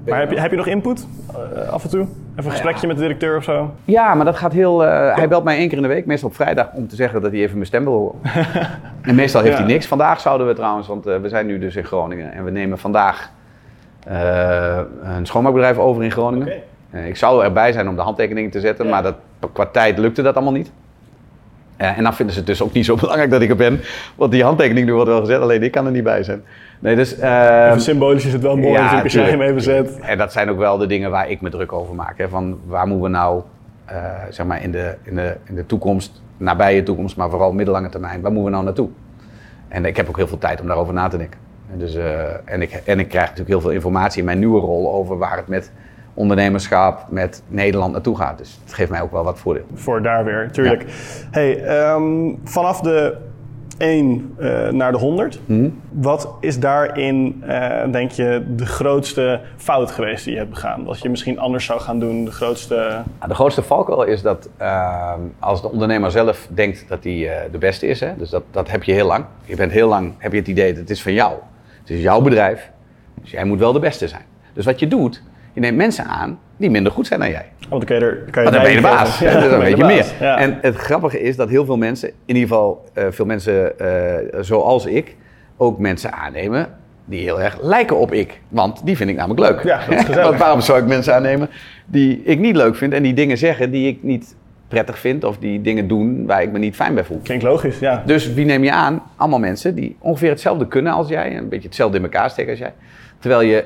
[0.06, 2.00] maar heb je, heb je nog input uh, af en toe?
[2.00, 3.74] Even een gesprekje met de directeur of zo?
[3.84, 4.84] Ja, maar dat gaat heel.
[4.84, 7.22] Uh, hij belt mij één keer in de week, meestal op vrijdag, om te zeggen
[7.22, 8.18] dat hij even mijn stem wil horen.
[9.02, 9.62] en meestal heeft ja.
[9.62, 9.86] hij niks.
[9.86, 12.78] Vandaag zouden we trouwens, want uh, we zijn nu dus in Groningen en we nemen
[12.78, 13.30] vandaag
[15.02, 16.52] een schoonmaakbedrijf over in Groningen.
[16.90, 17.08] Okay.
[17.08, 18.90] ik zou erbij zijn om de handtekening te zetten, ja.
[18.90, 19.14] maar dat,
[19.52, 20.72] qua tijd lukte dat allemaal niet.
[21.82, 23.80] Uh, en dan vinden ze het dus ook niet zo belangrijk dat ik er ben.
[24.14, 26.42] Want die handtekening nu wordt wel gezet, alleen ik kan er niet bij zijn.
[26.78, 29.98] Nee, dus, uh, even symbolisch is het wel mooi ja, als je hem even zet.
[30.00, 32.18] En dat zijn ook wel de dingen waar ik me druk over maak.
[32.18, 33.42] Hè, van waar moeten we nou,
[33.90, 33.96] uh,
[34.30, 38.20] zeg maar in de, in, de, in de toekomst, nabije toekomst, maar vooral middellange termijn,
[38.20, 38.88] waar moeten we nou naartoe?
[39.68, 41.38] En ik heb ook heel veel tijd om daarover na te denken.
[41.72, 41.96] En, dus,
[42.44, 45.36] en, ik, en ik krijg natuurlijk heel veel informatie in mijn nieuwe rol over waar
[45.36, 45.72] het met
[46.14, 48.38] ondernemerschap met Nederland naartoe gaat.
[48.38, 49.64] Dus het geeft mij ook wel wat voordeel.
[49.74, 50.84] Voor daar weer, tuurlijk.
[51.30, 53.16] Hey, um, vanaf de
[53.78, 55.80] 1 uh, naar de 100, hmm.
[55.92, 60.84] wat is daarin, uh, denk je, de grootste fout geweest die je hebt begaan?
[60.84, 62.74] Wat je misschien anders zou gaan doen, de grootste...
[62.74, 67.52] Nou, de grootste valkuil is dat uh, als de ondernemer zelf denkt dat hij eh,
[67.52, 69.24] de beste is, hè, dus dat, dat heb je heel lang.
[69.44, 71.32] Je bent heel lang, heb je het idee dat het is van jou.
[71.82, 72.70] Het is jouw bedrijf,
[73.20, 74.24] dus jij moet wel de beste zijn.
[74.52, 75.22] Dus wat je doet,
[75.52, 77.46] je neemt mensen aan die minder goed zijn dan jij.
[77.68, 79.18] Want dan, kan je er, kan je dan ben je de baas.
[79.18, 80.06] Ja, dan weet je meer.
[80.20, 80.38] Ja.
[80.38, 84.14] En het grappige is dat heel veel mensen, in ieder geval uh, veel mensen uh,
[84.40, 85.16] zoals ik,
[85.56, 86.68] ook mensen aannemen
[87.04, 88.40] die heel erg lijken op ik.
[88.48, 89.62] Want die vind ik namelijk leuk.
[89.62, 91.48] Ja, dat is Want waarom zou ik mensen aannemen
[91.86, 94.36] die ik niet leuk vind en die dingen zeggen die ik niet
[94.72, 97.20] prettig vind of die dingen doen waar ik me niet fijn bij voel.
[97.22, 98.02] Klinkt logisch, ja.
[98.06, 99.02] Dus wie neem je aan?
[99.16, 102.58] Allemaal mensen die ongeveer hetzelfde kunnen als jij, een beetje hetzelfde in elkaar steken als
[102.58, 102.72] jij.
[103.18, 103.64] Terwijl je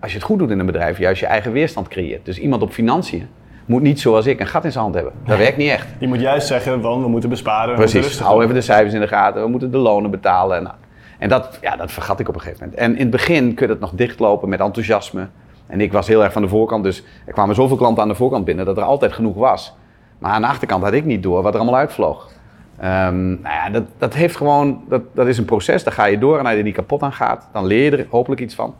[0.00, 2.24] als je het goed doet in een bedrijf, juist je eigen weerstand creëert.
[2.24, 3.28] Dus iemand op financiën
[3.66, 5.12] moet niet zoals ik een gat in zijn hand hebben.
[5.24, 5.86] Dat werkt niet echt.
[5.98, 7.70] Die moet juist zeggen van we moeten besparen.
[7.70, 10.56] We Precies, moeten hou even de cijfers in de gaten, we moeten de lonen betalen.
[10.58, 10.70] En,
[11.18, 12.80] en dat, ja, dat vergat ik op een gegeven moment.
[12.80, 15.28] En in het begin kun je het nog dichtlopen met enthousiasme.
[15.66, 18.14] En ik was heel erg van de voorkant, dus er kwamen zoveel klanten aan de
[18.14, 19.74] voorkant binnen dat er altijd genoeg was.
[20.18, 22.28] Maar aan de achterkant had ik niet door wat er allemaal uitvloog.
[22.80, 26.18] Um, nou ja, dat, dat heeft gewoon, dat, dat is een proces, daar ga je
[26.18, 28.54] door en als je er niet kapot aan gaat, dan leer je er hopelijk iets
[28.54, 28.74] van.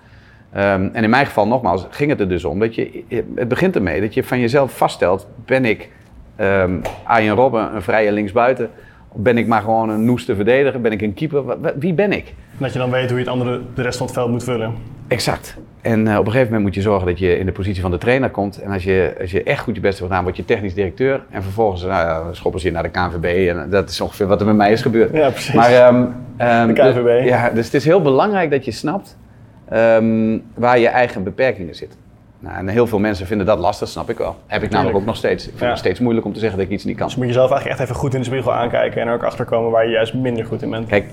[0.57, 3.75] Um, en in mijn geval, nogmaals, ging het er dus om dat je, het begint
[3.75, 5.91] ermee dat je van jezelf vaststelt, ben ik
[6.41, 8.71] um, Arjen Robben, een vrije linksbuiten,
[9.13, 11.45] ben ik maar gewoon een noeste verdediger, ben ik een keeper,
[11.79, 12.35] wie ben ik?
[12.59, 14.75] Dat je dan weet hoe je het andere, de rest van het veld moet vullen.
[15.09, 15.57] Exact.
[15.81, 17.91] En uh, op een gegeven moment moet je zorgen dat je in de positie van
[17.91, 18.61] de trainer komt.
[18.63, 21.21] En als je, als je echt goed je best hebt gedaan, word je technisch directeur.
[21.31, 23.49] En vervolgens nou ja, schoppen ze je naar de KNVB.
[23.49, 25.13] En dat is ongeveer wat er met mij is gebeurd.
[25.13, 25.55] Ja, precies.
[25.55, 27.21] Maar, um, de KNVB.
[27.21, 29.17] Dus, ja, dus het is heel belangrijk dat je snapt
[29.73, 31.99] um, waar je eigen beperkingen zitten.
[32.39, 34.37] Nou, en heel veel mensen vinden dat lastig, snap ik wel.
[34.47, 35.45] Heb ik namelijk ook nog steeds.
[35.45, 35.69] Ik vind ja.
[35.69, 37.07] het steeds moeilijk om te zeggen dat ik iets niet kan.
[37.07, 39.25] Dus moet je zelf eigenlijk echt even goed in de spiegel aankijken en er ook
[39.25, 40.87] achterkomen waar je juist minder goed in bent.
[40.87, 41.05] Kijk,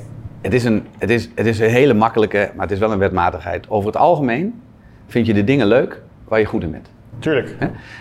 [0.43, 2.97] het is, een, het, is, het is een hele makkelijke, maar het is wel een
[2.99, 3.69] wetmatigheid.
[3.69, 4.61] Over het algemeen
[5.07, 6.89] vind je de dingen leuk waar je goed in bent.
[7.19, 7.55] Tuurlijk.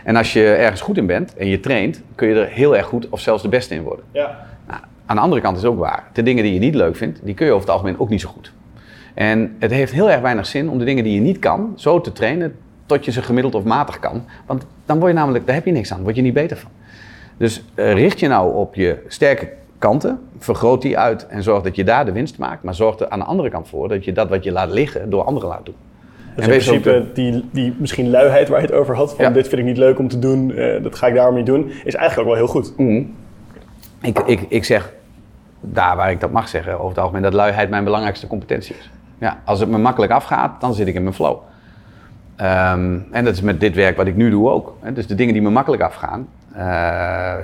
[0.04, 2.86] En als je ergens goed in bent en je traint, kun je er heel erg
[2.86, 4.04] goed of zelfs de beste in worden.
[4.12, 4.46] Ja.
[4.66, 6.04] Nou, aan de andere kant is het ook waar.
[6.12, 8.20] De dingen die je niet leuk vindt, die kun je over het algemeen ook niet
[8.20, 8.52] zo goed.
[9.14, 12.00] En het heeft heel erg weinig zin om de dingen die je niet kan, zo
[12.00, 14.24] te trainen tot je ze gemiddeld of matig kan.
[14.46, 16.70] Want dan word je namelijk, daar heb je niks aan, word je niet beter van.
[17.36, 19.48] Dus uh, richt je nou op je sterke
[19.82, 22.62] kanten, vergroot die uit en zorg dat je daar de winst maakt.
[22.62, 25.10] Maar zorg er aan de andere kant voor dat je dat wat je laat liggen
[25.10, 25.74] door anderen laat doen.
[26.34, 29.30] Dus en in principe die, die misschien luiheid waar je het over had, van ja.
[29.30, 31.70] dit vind ik niet leuk om te doen, uh, dat ga ik daarom niet doen,
[31.84, 32.72] is eigenlijk ook wel heel goed.
[32.76, 33.14] Mm.
[34.02, 34.92] Ik, ik, ik zeg,
[35.60, 38.90] daar waar ik dat mag zeggen, over het algemeen, dat luiheid mijn belangrijkste competentie is.
[39.18, 41.36] Ja, als het me makkelijk afgaat, dan zit ik in mijn flow.
[42.40, 44.76] Um, en dat is met dit werk wat ik nu doe ook.
[44.94, 46.28] Dus de dingen die me makkelijk afgaan.
[46.56, 47.34] Uh,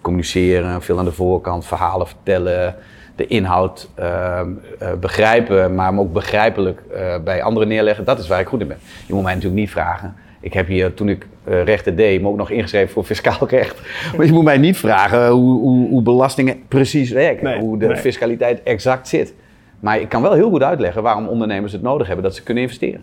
[0.00, 2.74] communiceren, veel aan de voorkant, verhalen vertellen,
[3.16, 4.40] de inhoud uh,
[4.82, 8.04] uh, begrijpen, maar ook begrijpelijk uh, bij anderen neerleggen.
[8.04, 8.78] Dat is waar ik goed in ben.
[9.06, 10.14] Je moet mij natuurlijk niet vragen.
[10.40, 13.80] Ik heb hier, toen ik rechten deed, me ook nog ingeschreven voor fiscaal recht.
[14.16, 17.44] Maar je moet mij niet vragen hoe, hoe, hoe belastingen precies werken.
[17.44, 17.96] Nee, hoe de nee.
[17.96, 19.34] fiscaliteit exact zit.
[19.80, 22.62] Maar ik kan wel heel goed uitleggen waarom ondernemers het nodig hebben dat ze kunnen
[22.62, 23.02] investeren.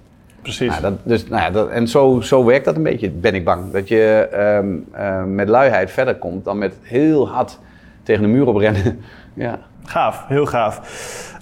[0.55, 0.79] Precies.
[0.79, 3.45] Nou, dat, dus, nou ja, dat, en zo, zo werkt dat een beetje, ben ik
[3.45, 3.71] bang.
[3.71, 7.59] Dat je ehm, eh, met luiheid verder komt dan met heel hard
[8.03, 8.99] tegen de muur oprennen.
[9.33, 9.59] ja.
[9.83, 10.81] Gaaf, heel gaaf.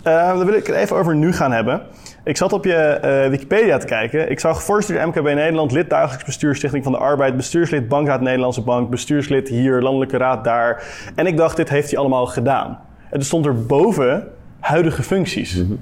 [0.07, 1.81] Uh, dan wil ik het even over nu gaan hebben.
[2.23, 4.31] Ik zat op je eh, Wikipedia te kijken.
[4.31, 8.61] Ik zag voorzitter MKB Nederland, lid dagelijks bestuur Stichting van de Arbeid, bestuurslid Bankraad Nederlandse
[8.61, 10.83] Bank, bestuurslid hier, Landelijke Raad daar.
[11.15, 12.79] En ik dacht, dit heeft hij allemaal gedaan.
[13.09, 14.27] En er stond er boven
[14.59, 15.55] huidige functies.
[15.55, 15.73] Mhm.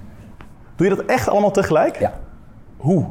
[0.75, 1.99] Doe je dat echt allemaal tegelijk?
[1.99, 2.13] Ja.
[2.85, 3.05] Hoe?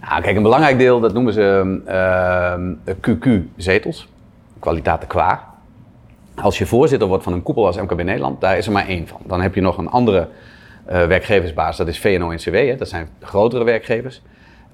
[0.00, 1.80] Nou, kijk, een belangrijk deel, dat noemen ze
[2.86, 4.08] uh, QQ-zetels.
[4.58, 5.44] Kwaliteit qua.
[6.34, 9.06] Als je voorzitter wordt van een koepel als MKB Nederland, daar is er maar één
[9.06, 9.20] van.
[9.26, 10.28] Dan heb je nog een andere
[10.90, 12.54] uh, werkgeversbaas, dat is VNO-NCW.
[12.54, 12.76] Hè?
[12.76, 14.22] Dat zijn grotere werkgevers.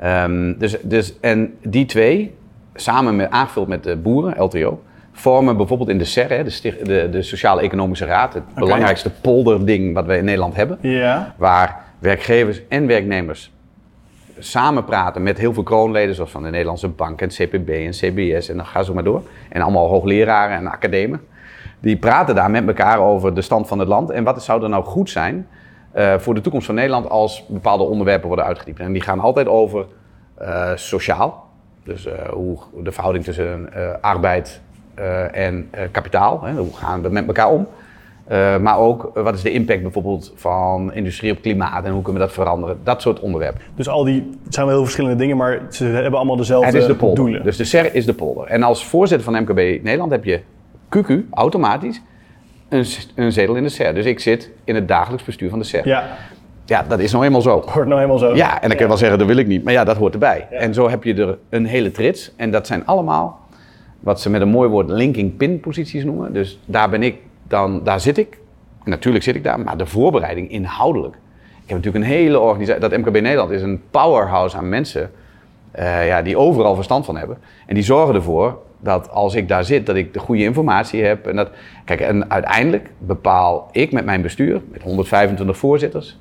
[0.04, 2.35] Um, dus, dus, en die twee,
[2.74, 7.09] samen met, aangevuld met de boeren, LTO, vormen bijvoorbeeld in de SER, hè, de, de,
[7.11, 8.64] de Sociale Economische Raad, het okay.
[8.64, 10.78] belangrijkste polderding wat we in Nederland hebben.
[10.80, 11.35] Ja.
[11.37, 13.52] Waar werkgevers en werknemers
[14.38, 18.48] samen praten met heel veel kroonleden, zoals van de Nederlandse Bank en CPB en CBS
[18.48, 19.22] en dan ga zo maar door.
[19.48, 21.20] En allemaal hoogleraren en academen.
[21.80, 24.68] Die praten daar met elkaar over de stand van het land en wat zou er
[24.68, 25.46] nou goed zijn
[25.96, 28.80] uh, voor de toekomst van Nederland als bepaalde onderwerpen worden uitgediept.
[28.80, 29.86] En die gaan altijd over
[30.42, 31.48] uh, sociaal,
[31.84, 33.68] dus uh, hoe de verhouding tussen
[34.00, 34.60] arbeid
[35.32, 37.66] en kapitaal, hè, hoe gaan we met elkaar om.
[38.30, 42.02] Uh, maar ook uh, wat is de impact bijvoorbeeld van industrie op klimaat en hoe
[42.02, 42.78] kunnen we dat veranderen?
[42.82, 43.60] Dat soort onderwerpen.
[43.74, 46.74] Dus al die, het zijn wel heel verschillende dingen, maar ze hebben allemaal dezelfde het
[46.74, 47.24] is de polder.
[47.24, 47.42] doelen.
[47.42, 48.46] Dus de SER is de polder.
[48.46, 50.40] En als voorzitter van MKB Nederland heb je
[50.96, 52.02] QQ automatisch
[52.68, 53.94] een, een zetel in de SER.
[53.94, 55.88] Dus ik zit in het dagelijks bestuur van de SER.
[55.88, 56.04] Ja.
[56.66, 57.64] Ja, dat is nou eenmaal zo.
[57.66, 58.34] Hoort nou eenmaal zo.
[58.34, 59.64] Ja, en dan kun je wel zeggen, dat wil ik niet.
[59.64, 60.46] Maar ja, dat hoort erbij.
[60.50, 60.56] Ja.
[60.56, 62.32] En zo heb je er een hele trits.
[62.37, 63.40] En dat zijn allemaal,
[64.00, 66.32] wat ze met een mooi woord linking pin posities noemen.
[66.32, 67.16] Dus daar ben ik
[67.48, 68.38] dan, daar zit ik.
[68.85, 71.14] Natuurlijk zit ik daar, maar de voorbereiding inhoudelijk.
[71.64, 72.80] Ik heb natuurlijk een hele organisatie.
[72.80, 75.11] Dat MKB Nederland is een powerhouse aan mensen.
[75.78, 77.38] Uh, ja, die overal verstand van hebben.
[77.66, 81.26] En die zorgen ervoor dat als ik daar zit, dat ik de goede informatie heb.
[81.26, 81.50] En dat,
[81.85, 86.18] kijk, en uiteindelijk bepaal ik met mijn bestuur, met 125 voorzitters,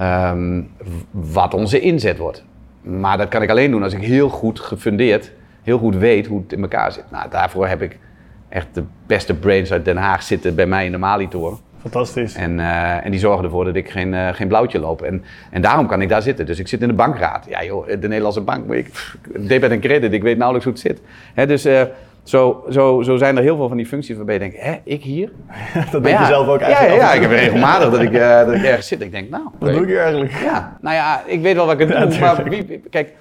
[0.00, 0.70] um,
[1.10, 2.44] wat onze inzet wordt.
[2.82, 6.40] Maar dat kan ik alleen doen als ik heel goed gefundeerd, heel goed weet hoe
[6.40, 7.04] het in elkaar zit.
[7.10, 7.98] Nou, daarvoor heb ik
[8.48, 11.58] echt de beste brains uit Den Haag zitten bij mij in de Mali-toren.
[11.80, 12.34] Fantastisch.
[12.34, 15.02] En, uh, en die zorgen ervoor dat ik geen, uh, geen blauwtje loop.
[15.02, 16.46] En, en daarom kan ik daar zitten.
[16.46, 17.46] Dus ik zit in de bankraad.
[17.48, 21.00] Ja joh, de Nederlandse bank, ik, debet en credit, ik weet nauwelijks hoe het zit.
[21.34, 21.82] Hè, dus uh,
[22.22, 25.02] zo, zo, zo zijn er heel veel van die functies waarbij je denkt, hè, ik
[25.02, 25.32] hier?
[25.92, 27.00] dat denk ja, je zelf ook ja, eigenlijk.
[27.00, 29.00] Ja, ja, ik heb regelmatig dat ik, dat ik ergens zit.
[29.00, 29.42] Ik denk, nou...
[29.58, 30.32] Wat doe ik hier eigenlijk?
[30.32, 32.20] Ja, nou ja, ik weet wel wat ik het doe.
[32.20, 33.12] maar wie, kijk,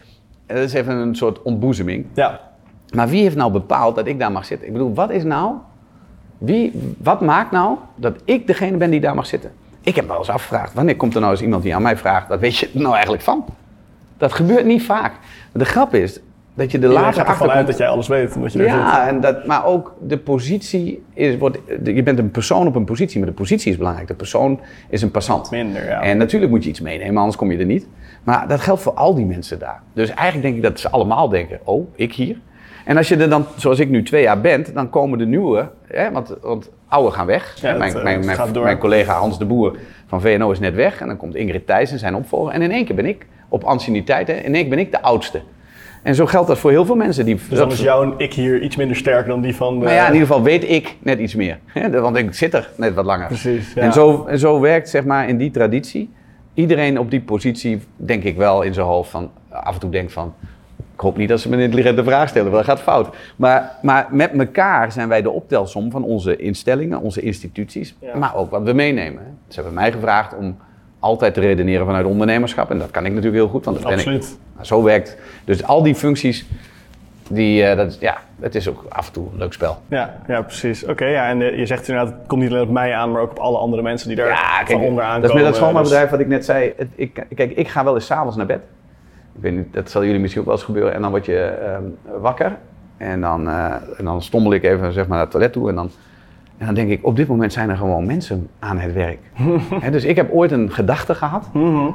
[0.45, 2.05] dat is even een soort ontboezeming.
[2.13, 2.39] Ja.
[2.93, 4.67] Maar wie heeft nou bepaald dat ik daar mag zitten?
[4.67, 5.56] Ik bedoel, wat is nou
[6.38, 9.52] wie, wat maakt nou dat ik degene ben die daar mag zitten?
[9.82, 11.97] Ik heb me wel eens afgevraagd, wanneer komt er nou eens iemand die aan mij
[11.97, 13.45] vraagt, wat weet je er nou eigenlijk van?
[14.17, 15.13] Dat gebeurt niet vaak.
[15.52, 16.19] De grap is
[16.54, 18.36] dat je de later gaat uit dat jij alles weet.
[18.36, 19.13] Omdat je ja, zit.
[19.13, 23.19] en dat, maar ook de positie is, wordt, je bent een persoon op een positie,
[23.19, 24.08] maar de positie is belangrijk.
[24.08, 25.52] De persoon is een passant.
[25.52, 26.02] Minder, ja.
[26.02, 27.88] En natuurlijk moet je iets meenemen, anders kom je er niet.
[28.23, 29.82] Maar dat geldt voor al die mensen daar.
[29.93, 32.38] Dus eigenlijk denk ik dat ze allemaal denken, oh, ik hier?
[32.88, 35.69] En als je er dan, zoals ik nu twee jaar ben, dan komen de nieuwe,
[35.88, 37.58] hè, want, want oude gaan weg.
[37.62, 41.02] Ja, mijn, dat, mijn, mijn, collega Hans de Boer van VNO is net weg.
[41.02, 42.54] En dan komt Ingrid Thijssen, zijn opvolger.
[42.54, 45.02] En in één keer ben ik, op anciëniteit, hè, in één keer ben ik de
[45.02, 45.41] oudste.
[46.04, 47.26] En zo geldt dat voor heel veel mensen.
[47.26, 49.80] Die, Dus dan is jouw ik hier iets minder sterk dan die van...
[49.80, 49.86] De...
[49.86, 51.60] Maar ja, in ieder geval weet ik net iets meer.
[51.65, 53.28] Hè, want ik zit er net wat langer.
[53.28, 53.82] Precies, ja.
[53.82, 56.10] En, zo, en zo werkt, zeg maar, in die traditie.
[56.54, 59.32] Iedereen op die positie, denk ik wel in zijn hoofd van...
[59.50, 60.34] Af en toe denkt van...
[60.97, 63.15] Ik hoop niet dat ze me een intelligente vraag stellen, want dat gaat fout.
[63.36, 68.15] Maar, maar met elkaar zijn wij de optelsom van onze instellingen, onze instituties, Ja.
[68.17, 69.38] maar ook wat we meenemen.
[69.47, 70.57] Ze hebben mij gevraagd om
[70.99, 72.71] altijd te redeneren vanuit ondernemerschap.
[72.71, 73.99] En dat kan ik natuurlijk heel goed, want dat ben ik.
[73.99, 74.38] Absoluut.
[74.53, 75.17] Nou, Zo werkt.
[75.45, 76.45] Dus al die functies,
[77.29, 79.77] die, eh, dat, is- ja, het is ook af en toe een leuk spel.
[79.88, 80.86] Ja, ja, precies.
[80.86, 83.21] Oké, ja, en eh, je zegt inderdaad, het komt niet alleen op mij aan, maar
[83.21, 85.51] ook op alle andere mensen die daar Ja, van kijk, onderaan dat is met dat
[85.53, 85.55] komen.
[85.55, 86.73] schoonmaakbedrijf wat ik net zei.
[86.77, 88.60] Het, ik, kijk, ik ga wel eens s'avonds naar bed.
[89.38, 90.93] Ik weet niet, dat zal jullie misschien ook wel eens gebeuren.
[90.93, 92.56] En dan word je ehm, wakker.
[92.97, 93.65] En dan, eh,
[93.97, 95.69] en dan stommel ik even zeg maar, naar het toilet toe.
[95.69, 95.89] En dan,
[96.58, 99.19] en dan denk ik, op dit moment zijn er gewoon mensen aan het werk.
[99.91, 101.50] Dus ik heb ooit een gedachte gehad.
[101.54, 101.88] Mhm.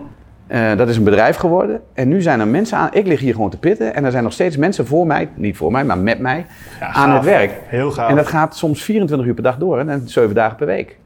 [0.47, 1.81] Eh, dat is een bedrijf geworden.
[1.93, 2.89] En nu zijn er mensen aan.
[2.93, 3.95] Ik lig hier gewoon te pitten.
[3.95, 6.47] En er zijn nog steeds mensen voor mij, niet voor mij, maar met mij,
[6.81, 7.15] Ja, aan gaaf.
[7.15, 7.53] het werk.
[7.67, 8.11] Heel gaaf.
[8.11, 9.79] En dat gaat soms 24 uur per dag door.
[9.79, 10.99] hè, En 7 dagen per week.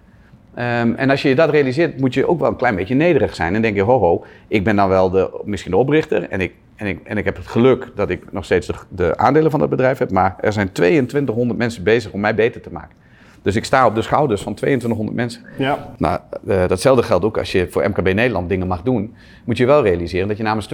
[0.57, 3.55] Ehm, en als je dat realiseert, moet je ook wel een klein beetje nederig zijn.
[3.55, 6.29] En denk je, ho ho, ik ben dan wel de, misschien de oprichter.
[6.31, 9.17] En ik, en, ik, en ik heb het geluk dat ik nog steeds de, de
[9.17, 10.11] aandelen van dat bedrijf heb.
[10.11, 12.97] Maar er zijn 2200 mensen bezig om mij beter te maken.
[13.43, 15.43] Dus ik sta op de schouders van 2200 mensen.
[15.59, 15.93] Ja.
[15.99, 19.15] Nou, eh, datzelfde geldt ook als je voor MKB Nederland dingen mag doen.
[19.45, 20.67] Moet je wel realiseren dat je namens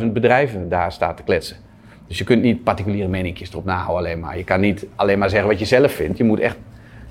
[0.00, 1.56] 220.000 bedrijven daar staat te kletsen.
[2.06, 4.36] Dus je kunt niet particuliere meningjes erop nahouden alleen maar.
[4.36, 6.18] Je kan niet alleen maar zeggen wat je zelf vindt.
[6.18, 6.56] Je moet echt,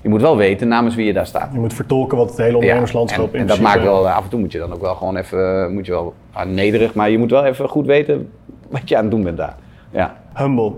[0.02, 1.48] je moet wel weten namens wie je daar staat.
[1.52, 4.24] Je moet vertolken wat het hele ondernemerslandschap en, in en dat maakt wel, eh, af
[4.24, 7.10] en toe moet je dan ook wel gewoon even, moet je wel ah, nederig, maar
[7.10, 8.30] je moet wel even goed weten
[8.70, 9.56] wat je aan het doen bent daar.
[9.90, 10.16] Ja.
[10.34, 10.72] Humble.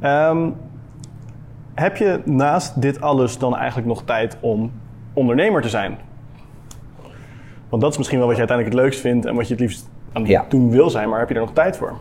[0.00, 0.50] Ehm,
[1.74, 4.72] heb je naast dit alles dan eigenlijk nog tijd om
[5.12, 5.98] ondernemer te zijn?
[7.68, 9.62] Want dat is misschien wel wat je uiteindelijk het leukst vindt en wat je het
[9.62, 10.44] liefst aan het Ja.
[10.48, 11.92] doen wil zijn, maar heb je er nog tijd voor?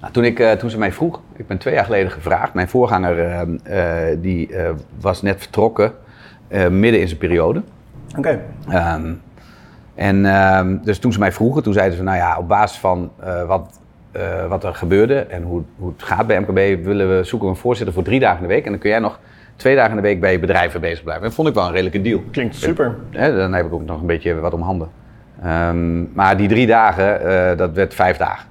[0.00, 2.54] Nou, toen, ik, eh, toen ze mij vroeg, ik ben twee jaar geleden gevraagd.
[2.54, 4.50] Mijn voorganger eh, eh, die,
[5.00, 5.92] was net vertrokken,
[6.70, 7.62] midden in zijn periode.
[8.16, 8.40] Oké.
[8.68, 9.12] Ehm,
[9.94, 13.10] en ehm, dus toen ze mij vroegen, toen zeiden ze, nou ja, op basis van
[13.46, 13.80] wat,
[14.48, 17.60] wat er gebeurde en hoe, hoe het gaat bij MKB, willen we, zoeken we een
[17.60, 18.64] voorzitter voor drie dagen in de week.
[18.64, 19.20] En dan kun jij nog
[19.56, 21.24] twee dagen in de week bij je bedrijven bezig blijven.
[21.24, 22.22] Dat vond ik wel een redelijke deal.
[22.30, 22.94] Klinkt super.
[23.10, 24.88] Dan heb ik ook nog een beetje wat om handen.
[25.42, 28.46] Ehm, maar die drie dagen, dat werd vijf dagen.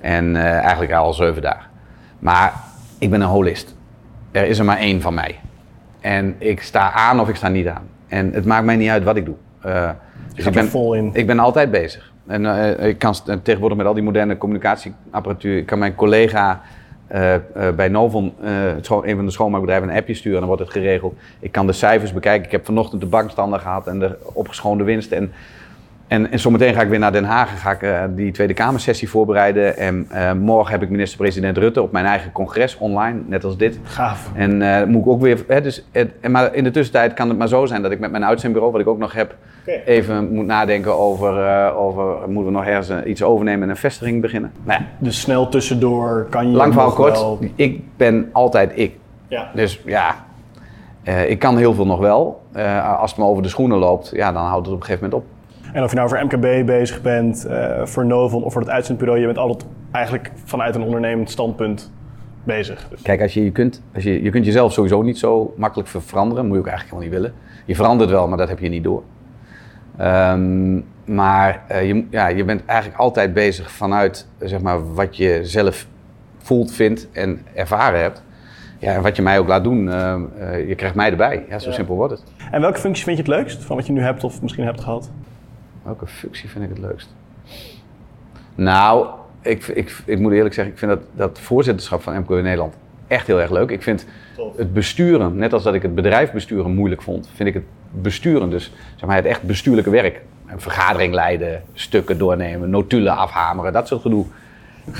[0.00, 1.70] En eh, eigenlijk al zeven dagen.
[2.18, 2.52] Maar
[2.98, 3.76] ik ben een holist.
[4.30, 5.40] Er is er maar één van mij.
[6.00, 7.88] En ik sta aan of ik sta niet aan.
[8.08, 9.34] En het maakt mij niet uit wat ik doe.
[10.34, 11.10] Dus ik ben, vol in.
[11.12, 12.12] Ik ben altijd bezig.
[12.26, 16.60] En eh, ik kan tegenwoordig met al die moderne communicatieapparatuur, ik kan mijn collega
[17.76, 21.14] bij Novon, het een van de schoonmaakbedrijven, een appje sturen en dan wordt het geregeld.
[21.40, 22.44] Ik kan de cijfers bekijken.
[22.44, 25.12] Ik heb vanochtend de bankstanden gehad en de opgeschoonde winst.
[25.12, 25.32] En,
[26.14, 28.54] en, en zometeen ga ik weer naar Den Haag en ga ik eh, die Tweede
[28.54, 29.76] Kamersessie voorbereiden.
[29.76, 33.78] En eh, morgen heb ik minister-president Rutte op mijn eigen congres online, net als dit.
[33.82, 34.30] Gaaf.
[34.34, 35.44] En eh, moet ik ook weer.
[35.48, 37.98] Hè, dus, het- en maar in de tussentijd kan het maar zo zijn dat ik
[37.98, 39.34] met mijn uitzendbureau, wat ik ook nog heb,
[39.84, 44.52] even moet nadenken over, over moeten we nog ergens iets overnemen en een vestiging beginnen.
[44.64, 48.96] Nou ja, Dus snel tussendoor kan je lang verhaal kort, wel- ik ben altijd ik.
[49.28, 49.50] Ja.
[49.54, 50.14] Dus ja,
[51.26, 52.42] ik kan heel veel nog wel.
[52.98, 55.28] Als het me over de schoenen loopt, ja, dan houdt het op een gegeven moment
[55.28, 55.33] op.
[55.74, 59.20] En of je nou voor MKB bezig bent, eh, voor Novon of voor het uitzendbureau,
[59.20, 61.92] je bent altijd eigenlijk vanuit een ondernemend standpunt
[62.44, 62.86] bezig.
[62.90, 65.88] Dus Kijk, als je, je, kunt, als je, je kunt jezelf sowieso niet zo makkelijk
[65.88, 66.44] ver- veranderen.
[66.46, 67.62] Moet je ook eigenlijk helemaal niet willen.
[67.64, 69.02] Je verandert wel, maar dat heb je niet door.
[69.96, 75.16] Ehm, maar eh, je, ja, je bent eigenlijk altijd bezig vanuit eh, zeg maar, wat
[75.16, 75.86] je zelf
[76.38, 78.22] voelt, vindt en ervaren hebt.
[78.78, 79.84] Ja, en wat je mij ook laat doen,
[80.66, 81.44] je krijgt mij erbij.
[81.48, 81.74] Ja, zo Ja.
[81.74, 82.22] simpel wordt het.
[82.50, 84.80] En welke functie vind je het leukst van wat je nu hebt of misschien hebt
[84.80, 85.10] gehad?
[85.84, 87.08] Welke functie vind ik het leukst?
[88.54, 89.06] Nou,
[89.42, 92.74] ik, ik, ik moet eerlijk zeggen, ik vind dat, dat voorzitterschap van MKB Nederland
[93.06, 93.70] echt heel erg leuk.
[93.70, 94.56] Ik vind Tof.
[94.56, 98.50] het besturen, net als dat ik het bedrijf besturen moeilijk vond, vind ik het besturen,
[98.50, 100.20] dus zeg maar het echt bestuurlijke werk.
[100.46, 104.24] Een vergadering leiden, stukken doornemen, notulen afhameren, dat soort gedoe.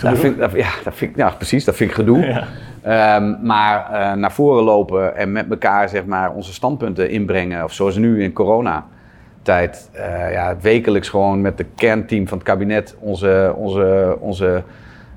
[0.03, 2.19] Dat vind, dat, ja, dat vind ik, ja, precies, dat vind ik gedoe.
[2.19, 2.47] Ja.
[2.83, 7.73] Ehm, maar eh, naar voren lopen en met elkaar zeg maar, onze standpunten inbrengen, of
[7.73, 8.33] zoals nu in
[9.45, 14.63] coronatijd, eh ja, wekelijks gewoon met het kernteam van het kabinet onze, onze, onze,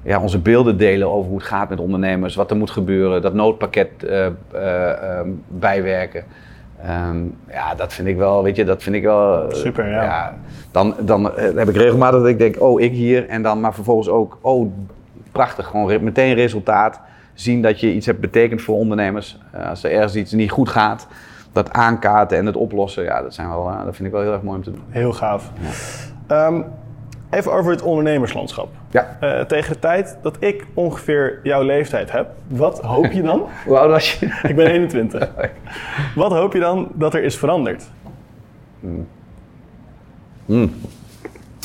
[0.04, 3.34] ja, onze beelden delen over hoe het gaat met ondernemers, wat er moet gebeuren, dat
[3.34, 6.24] noodpakket eh, eh, ehm, bijwerken.
[6.82, 7.18] Ehm,
[7.50, 9.46] ja, dat vind ik wel, weet je, dat vind ik wel...
[9.52, 10.36] Super, ja.
[10.72, 13.28] dan, dan eh, heb ik regelmatig dat ik denk, oh, ik hier.
[13.30, 14.72] En dan maar vervolgens ook, oh,
[15.32, 17.00] prachtig, gewoon meteen resultaat.
[17.34, 19.40] Zien dat je iets hebt betekend voor ondernemers.
[19.70, 21.08] Als er ergens iets niet goed gaat,
[21.52, 23.04] dat aankaarten en het oplossen.
[23.04, 24.84] Ja, dat, zijn wel, eh, dat vind ik wel heel erg mooi om te doen.
[24.90, 25.52] Heel gaaf.
[26.28, 26.62] Ehm,
[27.30, 28.70] even over het ondernemerslandschap.
[28.90, 29.18] Ja.
[29.20, 33.48] Eh, tegen de tijd dat ik ongeveer jouw leeftijd heb, wat hoop je dan?
[33.66, 34.26] Hoe oud was je?
[34.44, 35.30] ik ben 21.
[36.16, 37.90] Wat hoop je dan dat er is veranderd?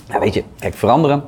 [0.09, 1.23] Ja, weet je, kijk, veranderen.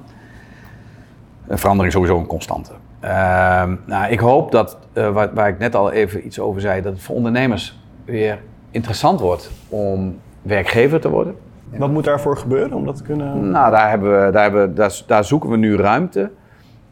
[1.47, 2.73] Een verandering is sowieso een constante.
[3.01, 6.83] Ehm, nou, ik hoop dat, eh, waar, waar ik net al even iets over zei,
[6.83, 8.39] dat het voor ondernemers weer
[8.71, 11.37] interessant wordt om werkgever te worden.
[11.77, 13.51] Wat moet daarvoor gebeuren om dat te kunnen...
[13.51, 16.31] Nou, daar, hebben we, daar, hebben, we- daar, daar zoeken we nu ruimte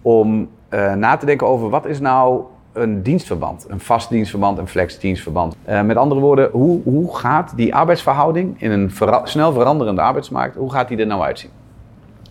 [0.03, 4.68] om eh, na te denken over wat is nou een dienstverband, een vast dienstverband, een
[4.68, 5.57] flexdienstverband.
[5.64, 10.57] Eh, met andere woorden, hoe, hoe gaat die arbeidsverhouding in een vera- snel veranderende arbeidsmarkt,
[10.57, 11.51] hoe gaat die er nou uitzien?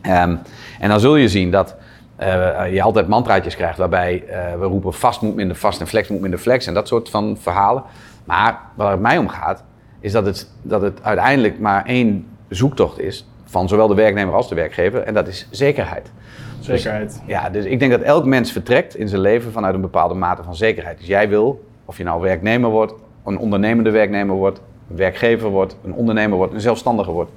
[0.01, 0.35] Ehm,
[0.79, 1.75] en dan zul je zien dat
[2.15, 4.23] eh, je altijd mantraatjes krijgt waarbij
[4.59, 7.37] we roepen vast moet minder vast en flex moet minder flex en dat soort van
[7.39, 7.83] verhalen.
[8.31, 9.63] Maar waar het mij om gaat,
[9.99, 14.49] is dat het, dat het uiteindelijk maar één zoektocht is van zowel de werknemer als
[14.49, 16.11] de werkgever en dat is zekerheid.
[16.59, 17.21] Zekerheid.
[17.25, 20.43] Ja, dus ik denk dat elk mens vertrekt in zijn leven vanuit een bepaalde mate
[20.43, 20.97] van zekerheid.
[20.97, 22.93] Dus jij wil, of je nou werknemer wordt,
[23.25, 27.31] een ondernemende werknemer wordt, een werkgever wordt, een ondernemer wordt, een zelfstandige wordt.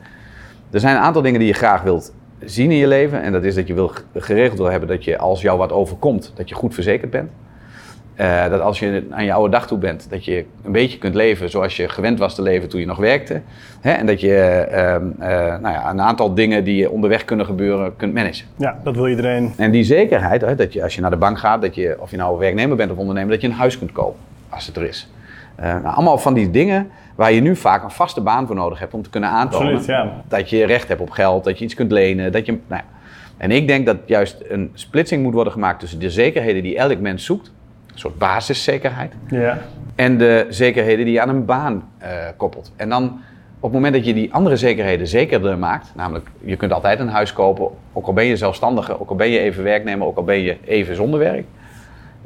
[0.70, 2.12] Er zijn een aantal dingen die je graag wilt
[2.44, 3.22] zien in je leven.
[3.22, 6.32] En dat is dat je wil geregeld wil hebben dat je als jou wat overkomt,
[6.34, 7.30] dat je goed verzekerd bent.
[8.14, 11.14] Eh, dat als je aan je oude dag toe bent, dat je een beetje kunt
[11.14, 13.40] leven zoals je gewend was te leven toen je nog werkte.
[13.80, 13.92] Hè?
[13.92, 15.28] En dat je ehm, eh,
[15.60, 18.46] nou ja, een aantal dingen die onderweg kunnen gebeuren, kunt managen.
[18.56, 19.52] Ja, dat wil iedereen.
[19.56, 22.10] En die zekerheid, hè, dat je als je naar de bank gaat, dat je, of
[22.10, 24.84] je nou werknemer bent of ondernemer, dat je een huis kunt kopen, als het er
[24.84, 25.08] is.
[25.60, 28.78] Uh, nou, allemaal van die dingen waar je nu vaak een vaste baan voor nodig
[28.78, 30.22] hebt om te kunnen aantonen Absoluut, ja.
[30.28, 32.84] dat je recht hebt op geld, dat je iets kunt lenen, dat je, nou ja.
[33.36, 36.98] En ik denk dat juist een splitsing moet worden gemaakt tussen de zekerheden die elk
[36.98, 37.52] mens zoekt,
[37.94, 39.58] een soort basiszekerheid, Ja.
[39.94, 42.72] en de zekerheden die je aan een baan eh, koppelt.
[42.76, 43.04] En dan
[43.60, 47.08] op het moment dat je die andere zekerheden zekerder maakt, namelijk je kunt altijd een
[47.08, 50.24] huis kopen, ook al ben je zelfstandige, ook al ben je even werknemer, ook al
[50.24, 51.44] ben je even zonder werk.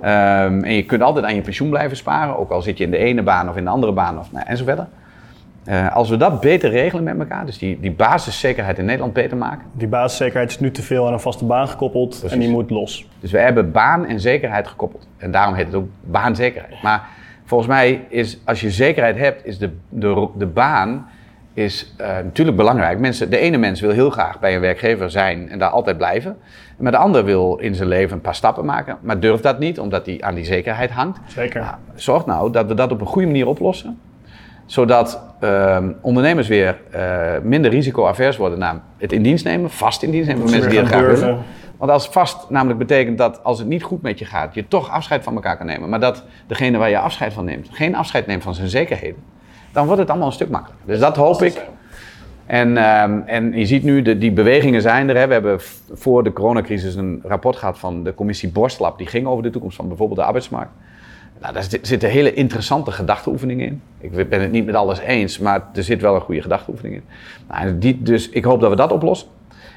[0.01, 2.91] Ehm, en je kunt altijd aan je pensioen blijven sparen, ook al zit je in
[2.91, 4.57] de ene baan of in de andere baan of, nou, en
[5.69, 9.37] Eh, als we dat beter regelen met elkaar, dus die, die basiszekerheid in Nederland beter
[9.37, 9.67] maken.
[9.73, 13.09] Die basiszekerheid is nu te veel aan een vaste baan gekoppeld en die moet los.
[13.21, 15.09] Dus we hebben baan en zekerheid gekoppeld.
[15.17, 16.83] En daarom heet het ook baanzekerheid.
[16.83, 17.09] Maar
[17.45, 21.09] volgens mij is, als je zekerheid hebt, is de, de, de baan
[21.55, 22.99] is uh, natuurlijk belangrijk.
[22.99, 26.37] Mensen, de ene mens wil heel graag bij een werkgever zijn en daar altijd blijven.
[26.79, 29.81] Maar de ander wil in zijn leven een paar stappen maken, maar durft dat niet,
[29.81, 31.21] omdat hij aan die zekerheid hangt.
[31.27, 31.61] Zeker.
[31.61, 33.99] Nou, zorg nou dat we dat op een goede manier oplossen.
[34.69, 40.11] Zodat uh, ondernemers weer uh, minder risicoavers worden naar het in dienst nemen, vast in
[40.11, 41.27] dienst nemen van mensen die het graag durven.
[41.27, 41.43] willen.
[41.77, 44.91] Want als vast namelijk betekent dat als het niet goed met je gaat, je toch
[44.91, 45.89] afscheid van elkaar kan nemen.
[45.89, 49.23] Maar dat degene waar je afscheid van neemt, geen afscheid neemt van zijn zekerheden.
[49.73, 50.87] Dan wordt het allemaal een stuk makkelijker.
[50.87, 51.63] Dus dat hoop ik.
[52.47, 55.17] En, um, en je ziet nu, de, die bewegingen zijn er.
[55.17, 55.27] Hè.
[55.27, 55.61] We hebben
[55.93, 58.99] voor de coronacrisis een rapport gehad van de commissie Borstlab.
[58.99, 60.73] Die ging over de toekomst van bijvoorbeeld de arbeidsmarkt.
[61.41, 63.83] Nou, daar zitten hele interessante gedachteoefeningen in.
[64.01, 67.05] Ik ben het niet met alles eens, maar er zit wel een goede gedachteoefening in.
[67.49, 69.29] Nou, die, dus ik hoop dat we dat oplossen.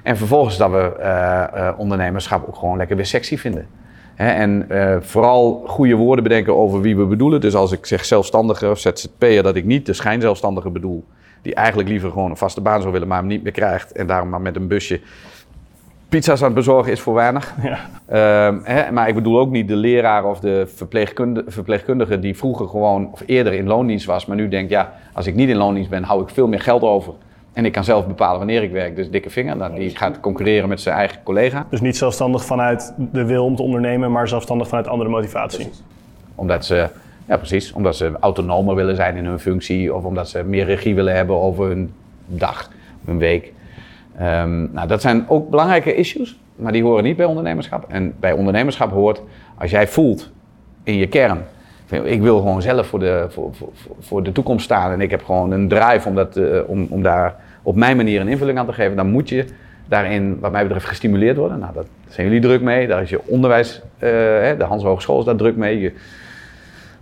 [0.03, 3.67] En vervolgens dat we uh, uh, ondernemerschap ook gewoon lekker weer sexy vinden.
[4.15, 7.41] Hè, en uh, vooral goede woorden bedenken over wie we bedoelen.
[7.41, 11.05] Dus als ik zeg zelfstandige of ZZP'er, dat ik niet de schijnzelfstandige bedoel.
[11.41, 13.91] Die eigenlijk liever gewoon een vaste baan zou willen, maar hem niet meer krijgt.
[13.91, 15.01] En daarom maar met een busje
[16.11, 17.53] pizza's aan het bezorgen is voor weinig.
[17.63, 17.79] Ja.
[18.51, 22.67] Uh, hè, maar ik bedoel ook niet de leraar of de verpleegkundige, verpleegkundige die vroeger
[22.67, 25.89] gewoon of eerder in loondienst was, maar nu denkt, ja, als ik niet in loondienst
[25.89, 27.13] ben, hou ik veel meer geld over.
[27.53, 29.57] En ik kan zelf bepalen wanneer ik werk, dus dikke vinger.
[29.57, 31.65] Nou, die gaat concurreren met zijn eigen collega.
[31.69, 35.63] Dus niet zelfstandig vanuit de wil om te ondernemen, maar zelfstandig vanuit andere motivatie.
[35.63, 35.83] Precies.
[36.35, 36.89] Omdat ze,
[37.27, 40.95] ja precies, omdat ze autonomer willen zijn in hun functie of omdat ze meer regie
[40.95, 41.93] willen hebben over hun
[42.25, 42.69] dag,
[43.05, 43.53] hun week.
[44.15, 47.85] Um, nou, dat zijn ook belangrijke issues, maar die horen niet bij ondernemerschap.
[47.87, 49.21] En bij ondernemerschap hoort,
[49.57, 50.31] als jij voelt
[50.83, 51.45] in je kern,
[52.03, 53.69] ik wil gewoon zelf voor de, voor, voor,
[53.99, 57.03] voor de toekomst staan en ik heb gewoon een drive om, dat, uh, om, om
[57.03, 59.45] daar op mijn manier een invulling aan te geven, dan moet je
[59.87, 61.59] daarin, wat mij betreft, gestimuleerd worden.
[61.59, 65.25] Nou, daar zijn jullie druk mee, daar is je onderwijs, uh, de Hans Hogeschool is
[65.25, 65.93] daar druk mee.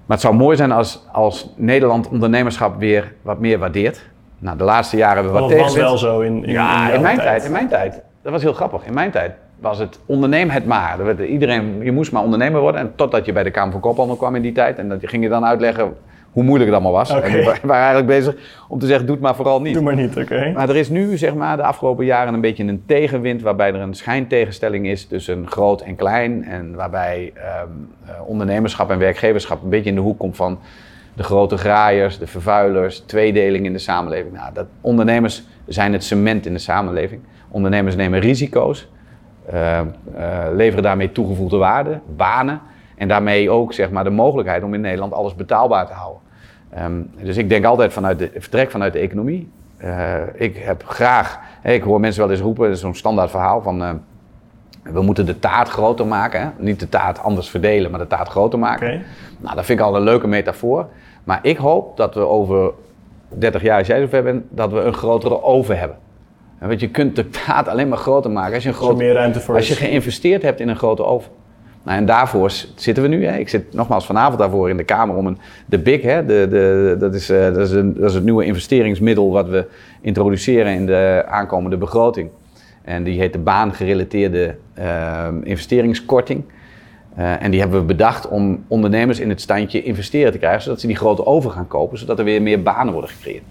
[0.06, 4.10] Maar het zou mooi zijn als, als Nederland ondernemerschap weer wat meer waardeert.
[4.39, 6.95] Nou, de laatste jaren hebben we wat Dat was wel zo in, in Ja, in,
[6.95, 7.28] in mijn tijd.
[7.28, 8.02] tijd, in mijn tijd.
[8.21, 8.86] Dat was heel grappig.
[8.86, 10.99] In mijn tijd was het onderneem het maar.
[10.99, 12.82] Er iedereen, je moest maar ondernemer worden.
[12.82, 14.78] En totdat je bij de Kamer van Koophandel kwam in die tijd.
[14.78, 15.93] En dat ging je dan uitleggen
[16.32, 17.10] hoe moeilijk het allemaal was.
[17.10, 18.36] En we waren eigenlijk bezig
[18.67, 19.73] om te zeggen, doe het maar vooral niet.
[19.73, 20.52] Doe maar niet, oké.
[20.56, 23.80] Maar er is nu, zeg maar, de afgelopen jaren een beetje een tegenwind waarbij er
[23.80, 26.43] een schijntegenstelling is tussen groot en klein.
[26.45, 27.67] En waarbij ehm,
[28.06, 30.60] eh, ondernemerschap en werkgeverschap een beetje in de hoek komt van
[31.20, 34.34] de grote graaiers, de vervuilers, tweedeling in de samenleving.
[34.34, 37.22] Nou, dat, ondernemers zijn het cement in de samenleving.
[37.50, 38.88] Ondernemers nemen risico's,
[39.54, 39.80] uh,
[40.16, 42.62] uh, leveren daarmee toegevoegde waarde, banen.
[42.96, 46.22] En daarmee ook zeg maar, de mogelijkheid om in Nederland alles betaalbaar te houden.
[46.78, 49.52] Um, dus ik denk altijd vanuit de, vertrek vanuit de economie.
[49.84, 54.02] Uh, ik heb graag, ik hoor mensen wel eens roepen, zo'n standaard verhaal van
[54.84, 56.42] we moeten de taart groter maken.
[56.42, 56.48] Hè?
[56.58, 58.88] Niet de taart anders verdelen, maar de taart groter maken.
[58.88, 59.04] Okay.
[59.38, 60.88] Nou, dat vind ik al een leuke metafoor.
[61.30, 62.72] Maar ik hoop dat we over
[63.28, 65.98] 30 jaar, als jij zover bent, dat we een grotere oven hebben.
[66.60, 69.39] Want je kunt de taart alleen maar groter maken als je, een grote, meer ruimte
[69.39, 71.32] voor als je geïnvesteerd hebt in een grote oven.
[71.84, 73.26] Nou, en daarvoor zitten we nu.
[73.26, 73.38] Hè.
[73.38, 76.96] Ik zit nogmaals vanavond daarvoor in de Kamer om een, de BIG, hè, de, de,
[77.00, 79.67] dat, is, uh, dat, is een, dat is het nieuwe investeringsmiddel wat we
[80.02, 82.30] introduceren in de aankomende begroting.
[82.82, 86.44] En die heet de baangerelateerde uh, investeringskorting.
[87.20, 90.80] Uh, en die hebben we bedacht om ondernemers in het standje investeren te krijgen, zodat
[90.80, 93.44] ze die grote oven gaan kopen, zodat er weer meer banen worden gecreëerd.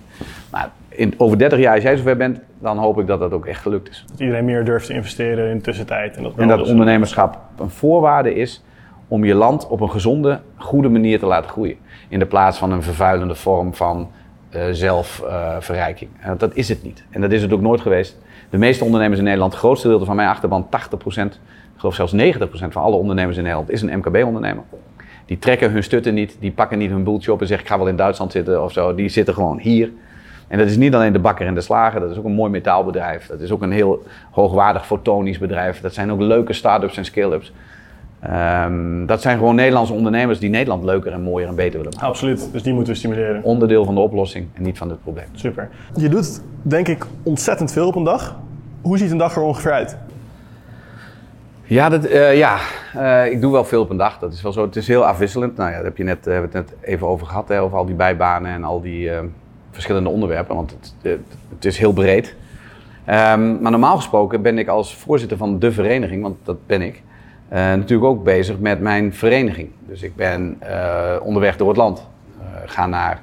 [0.52, 3.46] Nou, in, over 30 jaar, als jij zover bent, dan hoop ik dat dat ook
[3.46, 4.04] echt gelukt is.
[4.10, 6.16] Dat iedereen meer durft te investeren in de tussentijd.
[6.16, 8.62] En dat, en dat ondernemerschap een voorwaarde is
[9.08, 11.76] om je land op een gezonde, goede manier te laten groeien.
[12.08, 14.10] In de plaats van een vervuilende vorm van
[14.54, 16.10] uh, zelfverrijking.
[16.20, 17.04] Uh, dat is het niet.
[17.10, 18.18] En dat is het ook nooit geweest.
[18.50, 21.38] De meeste ondernemers in Nederland, het grootste deel van mijn achterban, 80%,
[21.78, 24.64] ik geloof zelfs 90% van alle ondernemers in Nederland, is een MKB-ondernemer.
[25.26, 27.78] Die trekken hun stutten niet, die pakken niet hun boeltje op en zeggen ik ga
[27.78, 28.94] wel in Duitsland zitten of zo.
[28.94, 29.90] Die zitten gewoon hier.
[30.48, 32.50] En dat is niet alleen de bakker en de slager, dat is ook een mooi
[32.50, 33.26] metaalbedrijf.
[33.26, 35.80] Dat is ook een heel hoogwaardig fotonisch bedrijf.
[35.80, 37.52] Dat zijn ook leuke start-ups en scale-ups.
[38.20, 42.08] Ehm, dat zijn gewoon Nederlandse ondernemers die Nederland leuker en mooier en beter willen maken.
[42.08, 43.42] Absoluut, dus die moeten we stimuleren.
[43.42, 45.26] Onderdeel van de oplossing en niet van het probleem.
[45.32, 45.68] Super.
[45.96, 48.36] Je doet denk ik ontzettend veel op een dag.
[48.80, 49.98] Hoe ziet een dag er ongeveer uit?
[51.68, 52.58] Ja, dat, uh, ja.
[52.96, 54.18] Uh, ik doe wel veel op een dag.
[54.18, 54.62] Dat is wel zo.
[54.62, 55.56] Het is heel afwisselend.
[55.56, 57.48] Nou ja, daar heb je net, uh, hebben we het net even over gehad.
[57.48, 59.10] Hè, over al die bijbanen en al die
[59.70, 60.54] verschillende onderwerpen.
[60.54, 62.34] Want het, het, is heel breed.
[63.06, 67.02] Um, maar normaal gesproken ben ik als voorzitter van de vereniging, want dat ben ik,
[67.48, 69.70] natuurlijk ook bezig met mijn vereniging.
[69.86, 70.60] Dus ik ben
[71.22, 72.08] onderweg door het land.
[72.64, 73.20] ga naar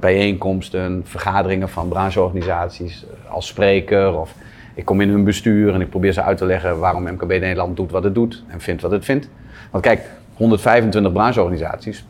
[0.00, 4.34] bijeenkomsten, vergaderingen van brancheorganisaties als spreker of
[4.74, 7.76] ik kom in hun bestuur en ik probeer ze uit te leggen waarom MKB Nederland
[7.76, 9.28] doet wat het doet en vindt wat het vindt.
[9.70, 10.00] Want kijk,
[10.34, 12.04] 125 brancheorganisaties.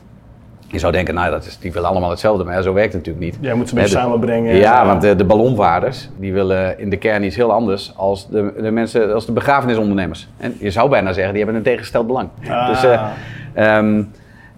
[0.67, 3.33] Je zou denken, nou, dat is, die willen allemaal hetzelfde, maar zo werkt het natuurlijk
[3.33, 3.45] niet.
[3.45, 4.57] Jij moet ze mee samenbrengen.
[4.57, 8.53] Ja, want de, de ballonwaarders, die willen in de kern iets heel anders als de,
[8.61, 10.29] de mensen, als de begrafenisondernemers.
[10.37, 12.29] En je zou bijna zeggen, die hebben een tegengesteld belang.
[12.49, 12.69] Ah.
[12.69, 14.11] Dus, uh, um,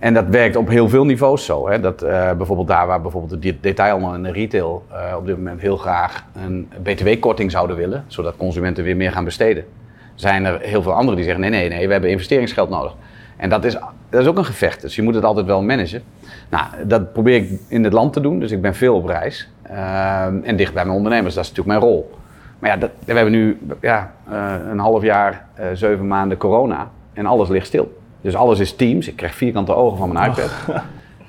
[0.02, 1.68] en dat werkt op heel veel niveaus zo.
[1.68, 1.80] Hè?
[1.80, 5.60] Dat, uh, bijvoorbeeld daar waar bijvoorbeeld de detailhandel en de retail uh, op dit moment
[5.60, 9.64] heel graag een btw-korting zouden willen, zodat consumenten weer meer gaan besteden,
[10.14, 12.94] zijn er heel veel anderen die zeggen: nee, nee, nee, we hebben investeringsgeld nodig.
[13.36, 13.72] En dat is,
[14.08, 16.02] dat is ook een gevecht, dus je moet het altijd wel managen.
[16.50, 19.48] Nou, dat probeer ik in het land te doen, dus ik ben veel op reis
[19.70, 22.10] uh, en dicht bij mijn ondernemers, dat is natuurlijk mijn rol.
[22.58, 24.12] Maar ja, dat, we hebben nu ja,
[24.70, 28.00] een half jaar, zeven maanden corona en alles ligt stil.
[28.22, 29.08] Dus alles is Teams.
[29.08, 30.50] Ik krijg vierkante ogen van mijn iPad.
[30.68, 30.76] Oh.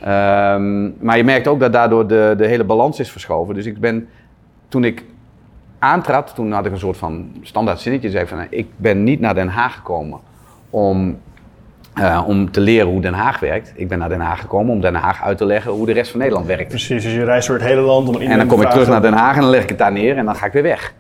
[0.08, 3.56] Um, maar je merkt ook dat daardoor de, de hele balans is verschoven.
[3.56, 4.08] Dus ik ben,
[4.68, 5.04] toen ik
[5.80, 8.10] aantrad, toen had ik een soort van standaard zinnetje.
[8.10, 10.20] Zei van, ik ben niet naar Den Haag gekomen
[10.70, 11.18] om,
[12.00, 13.74] uh, om te leren hoe Den Haag werkt.
[13.76, 16.12] Ik ben naar Den Haag gekomen om Den Haag uit te leggen hoe de rest
[16.12, 16.68] van Nederland werkt.
[16.68, 18.08] Precies, dus je reist door het hele land.
[18.08, 19.92] Om en dan kom ik terug naar Den Haag en dan leg ik het daar
[19.92, 20.94] neer en dan ga ik weer weg.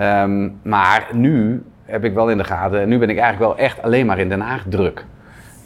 [0.00, 3.82] Um, maar nu heb ik wel in de gaten, nu ben ik eigenlijk wel echt
[3.82, 5.04] alleen maar in Den Haag druk.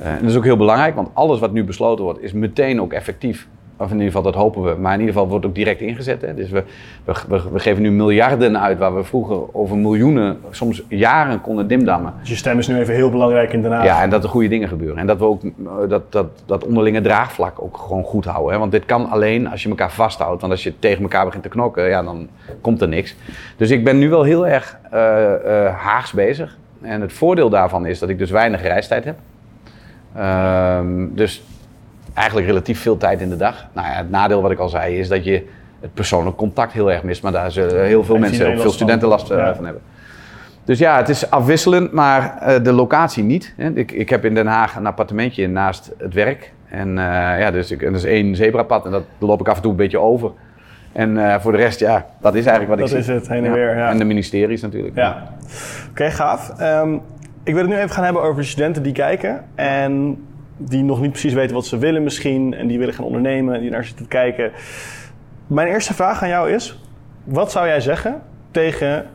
[0.05, 2.81] Uh, en dat is ook heel belangrijk, want alles wat nu besloten wordt, is meteen
[2.81, 3.49] ook effectief.
[3.77, 4.75] Of in ieder geval, dat hopen we.
[4.81, 6.23] Maar in ieder geval wordt ook direct ingezet.
[6.23, 6.35] Hè.
[6.35, 6.65] Dus we,
[7.05, 12.13] we, we, geven nu miljarden uit waar we vroeger over miljoenen, soms jaren konden dimdammen.
[12.21, 13.85] Dus je stem is nu even heel belangrijk in Den Haag.
[13.85, 14.99] Ja, en dat er goede dingen gebeuren.
[14.99, 15.43] En dat we ook
[15.89, 18.53] dat, dat, dat onderlinge draagvlak ook gewoon goed houden.
[18.53, 18.59] Hè.
[18.59, 20.41] Want dit kan alleen als je elkaar vasthoudt.
[20.41, 22.29] Want als je tegen elkaar begint te knokken, ja, dan
[22.61, 23.17] komt er niks.
[23.57, 26.59] Dus ik ben nu wel heel erg uh, uh, Haags bezig.
[26.83, 29.17] En het voordeel daarvan is dat ik dus weinig reistijd heb.
[30.19, 31.43] Um, dus
[32.15, 33.67] eigenlijk relatief veel tijd in de dag.
[33.73, 35.47] Nou ja, het nadeel wat ik al zei is dat je
[35.81, 37.23] het persoonlijk contact heel erg mist.
[37.23, 39.55] Maar daar zullen heel veel mensen, ook veel studenten last van, ja.
[39.55, 39.83] van hebben.
[40.65, 43.55] Dus ja, het is afwisselend, maar uh, de locatie niet.
[43.57, 43.71] Hè.
[43.71, 46.53] Ik, ik heb in Den Haag een appartementje naast het werk.
[46.69, 46.95] En uh,
[47.39, 49.71] ja, dus ik, en dat is één zebrapad en dat loop ik af en toe
[49.71, 50.31] een beetje over.
[50.93, 53.13] En uh, voor de rest, ja, dat is eigenlijk wat dat ik zie.
[53.13, 53.57] Dat is het, heen en ja.
[53.57, 53.77] weer.
[53.77, 53.91] Ja.
[53.91, 54.97] En de ministeries natuurlijk.
[54.97, 55.29] Ja.
[55.43, 56.61] Oké, okay, gaaf.
[56.61, 57.01] Um,
[57.45, 60.25] ik wil het nu even gaan hebben over studenten die kijken en
[60.57, 63.71] die nog niet precies weten wat ze willen misschien en die willen gaan ondernemen, die
[63.71, 64.53] naar zitten kijken.
[65.47, 66.79] Mijn eerste vraag aan jou is,
[67.25, 69.07] wat zou jij zeggen tegen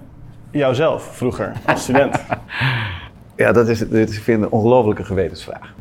[0.52, 2.16] jouzelf vroeger als student?
[3.36, 5.74] ja, dat is, dit is, ik vind een ongelofelijke gewetensvraag.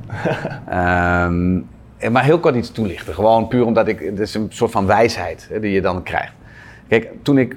[1.27, 1.69] um,
[2.13, 3.15] maar heel kort iets toelichten.
[3.15, 6.33] Gewoon puur omdat ik, het is een soort van wijsheid hè, die je dan krijgt.
[6.89, 7.57] Kijk, toen ik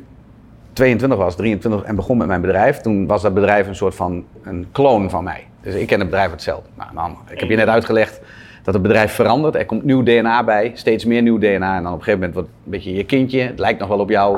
[0.74, 4.24] 22 was, 23 en begon met mijn bedrijf, toen was dat bedrijf een soort van
[4.44, 5.48] een kloon van mij.
[5.62, 6.70] Dus ik ken het bedrijf hetzelfde.
[6.78, 8.22] Nou, man, ik heb je net uitgelegd
[8.64, 9.56] dat het bedrijf verandert.
[9.56, 11.76] Er komt nieuw DNA bij, steeds meer nieuw DNA.
[11.76, 13.42] En dan op een gegeven moment wordt het een beetje je kindje.
[13.42, 14.38] Het lijkt nog wel op jou.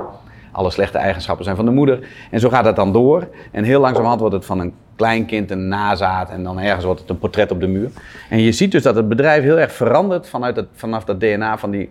[0.51, 2.07] Alle slechte eigenschappen zijn van de moeder.
[2.31, 3.27] En zo gaat het dan door.
[3.51, 6.29] En heel langzamerhand wordt het van een kleinkind een nazaat.
[6.29, 7.89] En dan ergens wordt het een portret op de muur.
[8.29, 11.57] En je ziet dus dat het bedrijf heel erg verandert vanuit het, vanaf dat DNA
[11.57, 11.89] van die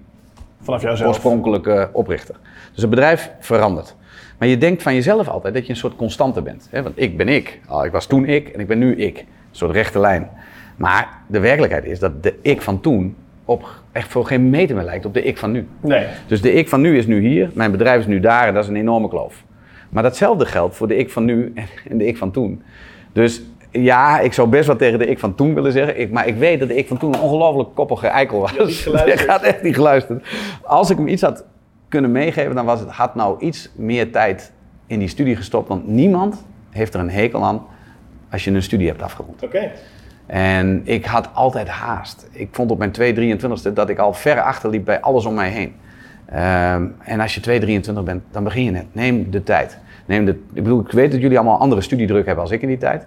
[0.61, 1.09] Vanaf jouzelf.
[1.09, 2.35] oorspronkelijke oprichter.
[2.73, 3.95] Dus het bedrijf verandert.
[4.43, 6.69] Maar je denkt van jezelf altijd dat je een soort constante bent.
[6.71, 6.83] Hè?
[6.83, 7.61] Want ik ben ik.
[7.69, 9.19] Oh, ik was toen ik en ik ben nu ik.
[9.19, 10.31] Een soort rechte lijn.
[10.77, 14.85] Maar de werkelijkheid is dat de ik van toen op echt voor geen meter meer
[14.85, 15.67] lijkt op de ik van nu.
[15.81, 16.07] Nee.
[16.27, 18.63] Dus de ik van nu is nu hier, mijn bedrijf is nu daar en dat
[18.63, 19.45] is een enorme kloof.
[19.89, 21.53] Maar datzelfde geldt voor de ik van nu
[21.89, 22.63] en de ik van toen.
[23.13, 26.01] Dus ja, ik zou best wel tegen de ik van toen willen zeggen.
[26.01, 28.85] Ik, maar ik weet dat de ik van toen een ongelooflijk koppige eikel was.
[28.85, 30.27] Je gaat echt niet geluisterd.
[30.63, 31.45] Als ik hem iets had
[31.93, 34.53] kunnen meegeven, dan was het, had nou iets meer tijd
[34.87, 35.69] in die studie gestopt.
[35.69, 37.63] Want niemand heeft er een hekel aan
[38.31, 39.43] als je een studie hebt afgerond.
[39.43, 39.57] Oké.
[39.57, 39.73] Okay.
[40.27, 42.29] En ik had altijd haast.
[42.31, 45.75] Ik vond op mijn 223ste dat ik al ver achterliep bij alles om mij heen.
[46.31, 48.87] Um, en als je 223 bent, dan begin je net.
[48.93, 49.79] Neem de tijd.
[50.07, 52.69] Neem de, ik bedoel, ik weet dat jullie allemaal andere studiedruk hebben als ik in
[52.69, 53.07] die tijd.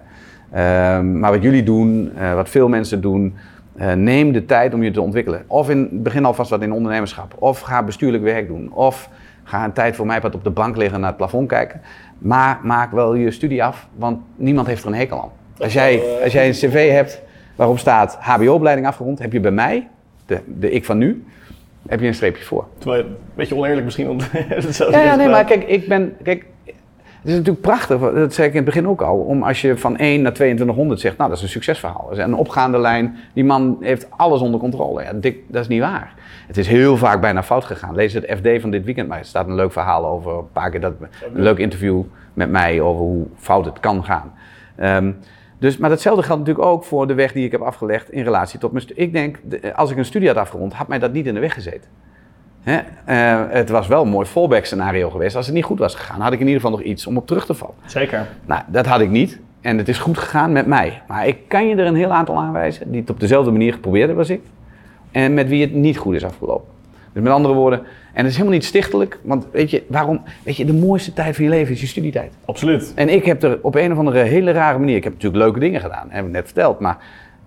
[0.55, 3.35] Um, maar wat jullie doen, uh, wat veel mensen doen,
[3.75, 5.43] Eh, neem de tijd om je te ontwikkelen.
[5.47, 7.35] Of in, begin alvast wat in ondernemerschap.
[7.39, 8.73] Of ga bestuurlijk werk doen.
[8.73, 9.09] Of
[9.43, 11.81] ga een tijd voor mij wat op de bank liggen naar het plafond kijken.
[12.17, 15.29] Maar maak wel je studie af, want niemand heeft er een hekel aan.
[15.57, 17.21] Als jij, als jij een cv hebt
[17.55, 19.87] waarop staat HBO-opleiding afgerond, heb je bij mij,
[20.25, 21.25] de, de ik van nu,
[21.87, 22.67] heb je een streepje voor.
[22.77, 24.17] Terwijl een beetje oneerlijk misschien om
[24.91, 26.45] Ja, ja nee, maar kijk, ik ben, kijk,
[27.25, 29.77] het is natuurlijk prachtig, dat zei ik in het begin ook al, om als je
[29.77, 32.05] van 1 naar 2200 zegt, nou dat is een succesverhaal.
[32.09, 35.03] Dat is een opgaande lijn, die man heeft alles onder controle.
[35.03, 35.13] Ja,
[35.47, 36.13] dat is niet waar.
[36.47, 37.95] Het is heel vaak bijna fout gegaan.
[37.95, 40.69] Lees het FD van dit weekend, maar er staat een leuk verhaal over, een paar
[40.69, 40.93] keer dat,
[41.33, 42.01] een leuk interview
[42.33, 44.33] met mij over hoe fout het kan gaan.
[44.75, 45.11] Ehm,
[45.57, 48.59] dus, maar datzelfde geldt natuurlijk ook voor de weg die ik heb afgelegd in relatie
[48.59, 49.03] tot mijn studie.
[49.03, 49.39] Ik denk,
[49.75, 51.89] als ik een studie had afgerond, had mij dat niet in de weg gezeten.
[52.65, 52.79] Hè?
[53.09, 55.35] Uh, het was wel een mooi fallback scenario geweest.
[55.35, 57.27] Als het niet goed was gegaan, had ik in ieder geval nog iets om op
[57.27, 57.75] terug te vallen.
[57.85, 58.27] Zeker.
[58.45, 59.39] Nou, dat had ik niet.
[59.61, 61.01] En het is goed gegaan met mij.
[61.07, 64.05] Maar ik kan je er een heel aantal aanwijzen die het op dezelfde manier geprobeerd
[64.05, 64.41] hebben als ik.
[65.11, 66.73] En met wie het niet goed is afgelopen.
[67.13, 70.57] Dus met andere woorden, en het is helemaal niet stichtelijk, want weet je, waarom, weet
[70.57, 72.33] je, de mooiste tijd van je leven is je studietijd.
[72.45, 72.91] Absoluut.
[72.95, 75.59] En ik heb er op een of andere hele rare manier, ik heb natuurlijk leuke
[75.59, 76.97] dingen gedaan, heb ik net verteld, maar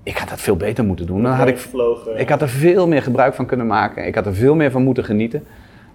[0.02, 1.22] ik had dat veel beter moeten doen.
[1.22, 1.68] Dan had ik,
[2.16, 4.82] ik had er veel meer gebruik van kunnen maken, ik had er veel meer van
[4.82, 5.44] moeten genieten.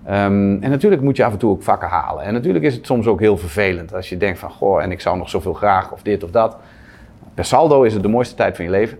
[0.06, 2.24] Ehm, en natuurlijk moet je af en toe ook vakken halen.
[2.24, 5.02] En natuurlijk is het soms ook heel vervelend als je denkt van, goh, en ik
[5.02, 6.58] zou nog zoveel graag of dit of dat.
[7.34, 8.98] Per saldo is het de mooiste tijd van je leven.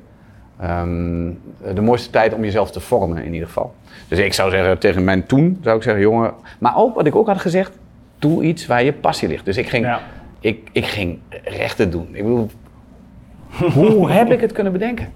[0.60, 1.32] Ehm,
[1.74, 3.74] de mooiste tijd om jezelf te vormen in ieder geval.
[4.08, 6.34] Dus ik zou zeggen tegen mijn toen, zou ik zeggen, jongen.
[6.60, 7.78] Maar ook wat ik ook had gezegd,
[8.20, 9.46] doe iets waar je passie ligt.
[9.46, 9.98] Dus ik ging,
[10.40, 12.08] ik, ik ging rechten doen.
[12.12, 12.50] Ik bedoel,
[13.74, 15.12] hoe heb ik het kunnen bedenken?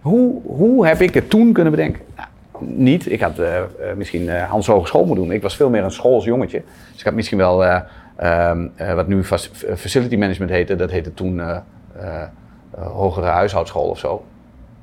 [0.00, 2.02] Hoe, hoe heb ik het toen kunnen bedenken?
[2.16, 2.28] Nou,
[2.60, 3.10] niet.
[3.10, 3.60] Ik had uh,
[3.96, 5.34] misschien uh, Hans Hogeschool moeten doen.
[5.34, 6.62] Ik was veel meer een schoolsjongetje.
[6.90, 7.64] Dus ik had misschien wel,
[8.16, 9.24] ehm, wat nu
[9.76, 11.42] facility management heette, dat heette toen
[12.76, 14.24] hogere huishoudschool of zo.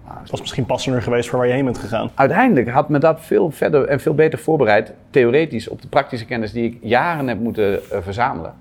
[0.04, 2.10] Het was misschien passender geweest voor waar je heen bent gegaan.
[2.14, 6.52] Uiteindelijk had me dat veel verder en veel beter voorbereid, theoretisch, op de praktische kennis
[6.52, 8.54] die ik jaren heb moeten verzamelen.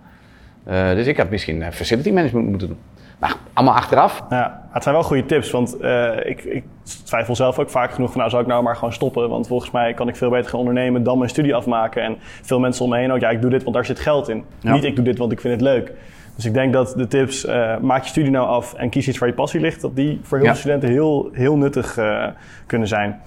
[0.95, 2.79] Dus ik had misschien facility management moeten doen.
[3.23, 4.23] Maar allemaal achteraf.
[4.31, 5.77] Ja, het zijn wel goede tips, want
[6.25, 6.65] ik, ik,
[7.05, 9.71] twijfel zelf ook vaak genoeg van, nou zou ik nou maar gewoon stoppen, want volgens
[9.71, 12.03] mij kan ik veel beter gaan ondernemen dan mijn studie afmaken.
[12.03, 14.29] En veel mensen om me heen ook, ja ik doe dit, want daar zit geld
[14.29, 14.45] in.
[14.61, 15.93] Niet ik doe dit, want ik vind het leuk.
[16.35, 19.19] Dus ik denk dat de tips, uh, maak je studie nou af en kies iets
[19.19, 22.27] waar je passie ligt, dat die voor heel veel studenten heel, heel nuttig uh,
[22.67, 23.21] kunnen zijn.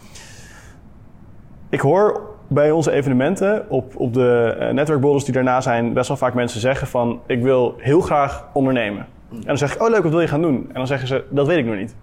[1.69, 6.33] Ik hoor bij onze evenementen op, op de netwerkborrels die daarna zijn, best wel vaak
[6.33, 9.05] mensen zeggen van, ik wil heel graag ondernemen.
[9.35, 10.65] En dan zeg ik, oh leuk, wat wil je gaan doen?
[10.67, 11.95] En dan zeggen ze, dat weet ik nog niet.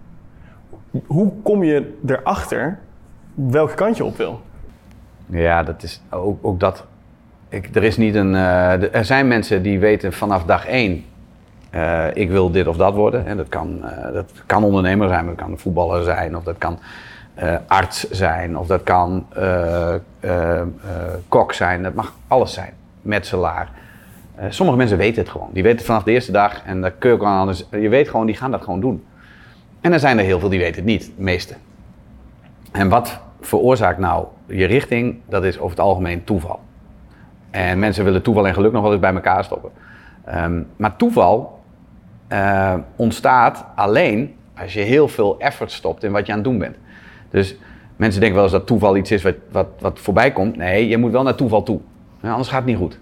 [1.07, 2.79] Hoe kom je erachter
[3.35, 4.41] welke kant je op wil?
[5.27, 6.85] Ja, dat is ook, ook dat
[7.53, 8.33] ik, er is niet een.
[8.35, 11.05] Uh, er zijn mensen die weten vanaf dag één.
[11.75, 13.27] Uh, ik wil dit of dat worden.
[13.27, 16.79] En dat kan, uh, dat kan ondernemer zijn, dat kan voetballer zijn, of dat kan
[17.67, 19.27] arts zijn, of dat kan
[21.29, 21.83] kok zijn.
[21.83, 22.73] Dat mag alles zijn.
[23.03, 23.69] Metselaar.
[24.49, 25.49] Sommige mensen weten het gewoon.
[25.53, 27.65] Die weten het vanaf de eerste dag en dat kun je ook anders.
[27.71, 29.05] Je weet gewoon, die gaan dat gewoon doen.
[29.81, 31.55] En er zijn er heel veel die weten het niet, de meeste.
[32.73, 35.17] En wat veroorzaakt nou je richting?
[35.29, 36.61] Dat is over het algemeen toeval.
[37.51, 39.71] En mensen willen toeval en geluk nog wel eens bij elkaar stoppen.
[40.35, 41.61] Um, maar toeval
[42.29, 46.59] uh, ontstaat alleen als je heel veel effort stopt in wat je aan het doen
[46.59, 46.77] bent.
[47.31, 47.57] Dus
[47.97, 50.57] mensen denken wel eens dat toeval iets is wat, wat, wat voorbij komt.
[50.57, 51.81] Nee, je moet wel naar toeval toe.
[52.23, 52.99] anders gaat het niet goed.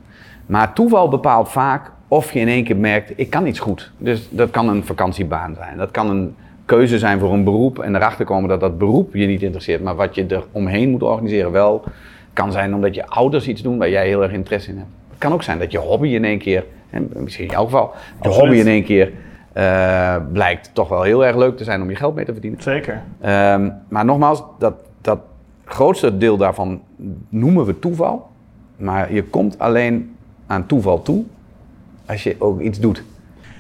[0.51, 3.90] Maar toeval bepaalt vaak of je in één keer merkt, ik kan iets goed.
[3.98, 5.76] Dus dat kan een vakantiebaan zijn.
[5.76, 6.34] Dat kan een
[6.64, 7.78] keuze zijn voor een beroep.
[7.78, 9.82] En erachter komen dat dat beroep je niet interesseert.
[9.82, 11.84] Maar wat je er omheen moet organiseren wel
[12.32, 14.88] kan zijn omdat je ouders iets doen waar jij heel erg interesse in hebt.
[15.11, 17.92] Het kan ook zijn dat je hobby in één keer, en misschien in jouw geval,
[18.22, 19.12] je hobby in één keer
[19.57, 22.62] uh, blijkt toch wel heel erg leuk te zijn om je geld mee te verdienen.
[22.62, 23.03] Zeker.
[23.55, 25.18] Um, maar nogmaals, dat, dat
[25.64, 26.80] grootste deel daarvan
[27.28, 28.28] noemen we toeval.
[28.76, 30.14] Maar je komt alleen
[30.51, 31.24] aan toeval toe
[32.07, 33.05] als je ook iets doet.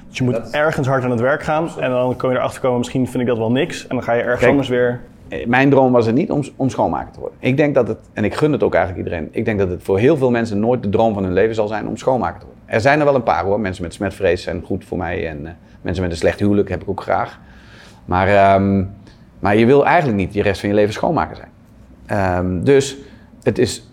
[0.08, 2.78] Dus je moet ergens hard aan het werk gaan en dan kom je erachter komen,
[2.78, 3.86] misschien vind ik dat wel niks.
[3.86, 6.70] En dan ga je ergens anders weer eh, mijn droom was het niet om, om
[6.70, 7.38] schoonmaker te worden.
[7.40, 9.82] Ik denk dat het, en ik gun het ook eigenlijk iedereen, ik denk dat het
[9.82, 12.46] voor heel veel mensen nooit de droom van hun leven zal zijn om schoonmaker te
[12.46, 12.64] worden.
[12.66, 15.42] Er zijn er wel een paar hoor, mensen met smetvrees zijn goed voor mij en
[15.42, 15.50] uh,
[15.82, 17.38] mensen met een slecht huwelijk heb ik ook graag.
[18.04, 18.90] Maar, um,
[19.38, 21.50] maar je wil eigenlijk niet de rest van je leven schoonmaker zijn.
[22.38, 22.96] Um, dus
[23.42, 23.88] het is,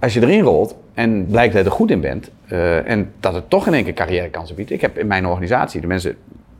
[0.00, 3.34] als je erin rolt en blijkt dat je er goed in bent uh, en dat
[3.34, 4.70] het toch in één keer carrièrekansen biedt.
[4.70, 6.16] Ik heb in mijn organisatie de mensen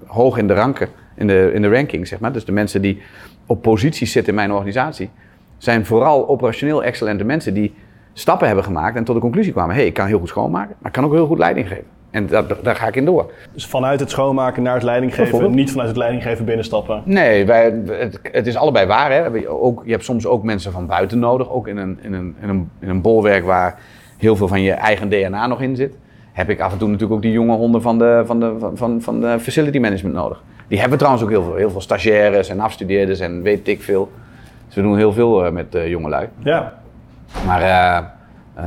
[0.06, 3.02] hoog in de ranken, in de, in de ranking zeg maar, dus de mensen die
[3.46, 5.10] op posities zitten in mijn organisatie,
[5.56, 7.74] zijn vooral operationeel excellente mensen die
[8.12, 10.74] stappen hebben gemaakt en tot de conclusie kwamen: hé, hey, ik kan heel goed schoonmaken,
[10.78, 11.84] maar ik kan ook heel goed leiding geven.
[12.10, 13.32] En dat, daar ga ik in door.
[13.52, 17.02] Dus vanuit het schoonmaken naar het leidinggeven, niet vanuit het leidinggeven binnenstappen.
[17.04, 19.12] Nee, wij, het, het is allebei waar.
[19.12, 19.48] Hè.
[19.48, 21.50] Ook, je hebt soms ook mensen van buiten nodig.
[21.50, 23.78] Ook in een, in, een, in, een, in een bolwerk waar
[24.18, 25.94] heel veel van je eigen DNA nog in zit.
[26.32, 28.76] Heb ik af en toe natuurlijk ook die jonge honden van de, van de, van,
[28.76, 30.42] van, van de facility management nodig.
[30.68, 31.54] Die hebben trouwens ook heel veel.
[31.54, 34.10] Heel veel stagiaires en afstudeerders en weet ik veel.
[34.66, 36.28] Dus we doen heel veel eh, met uh, jongelui.
[36.38, 36.72] Ja,
[37.46, 38.04] Maar eh,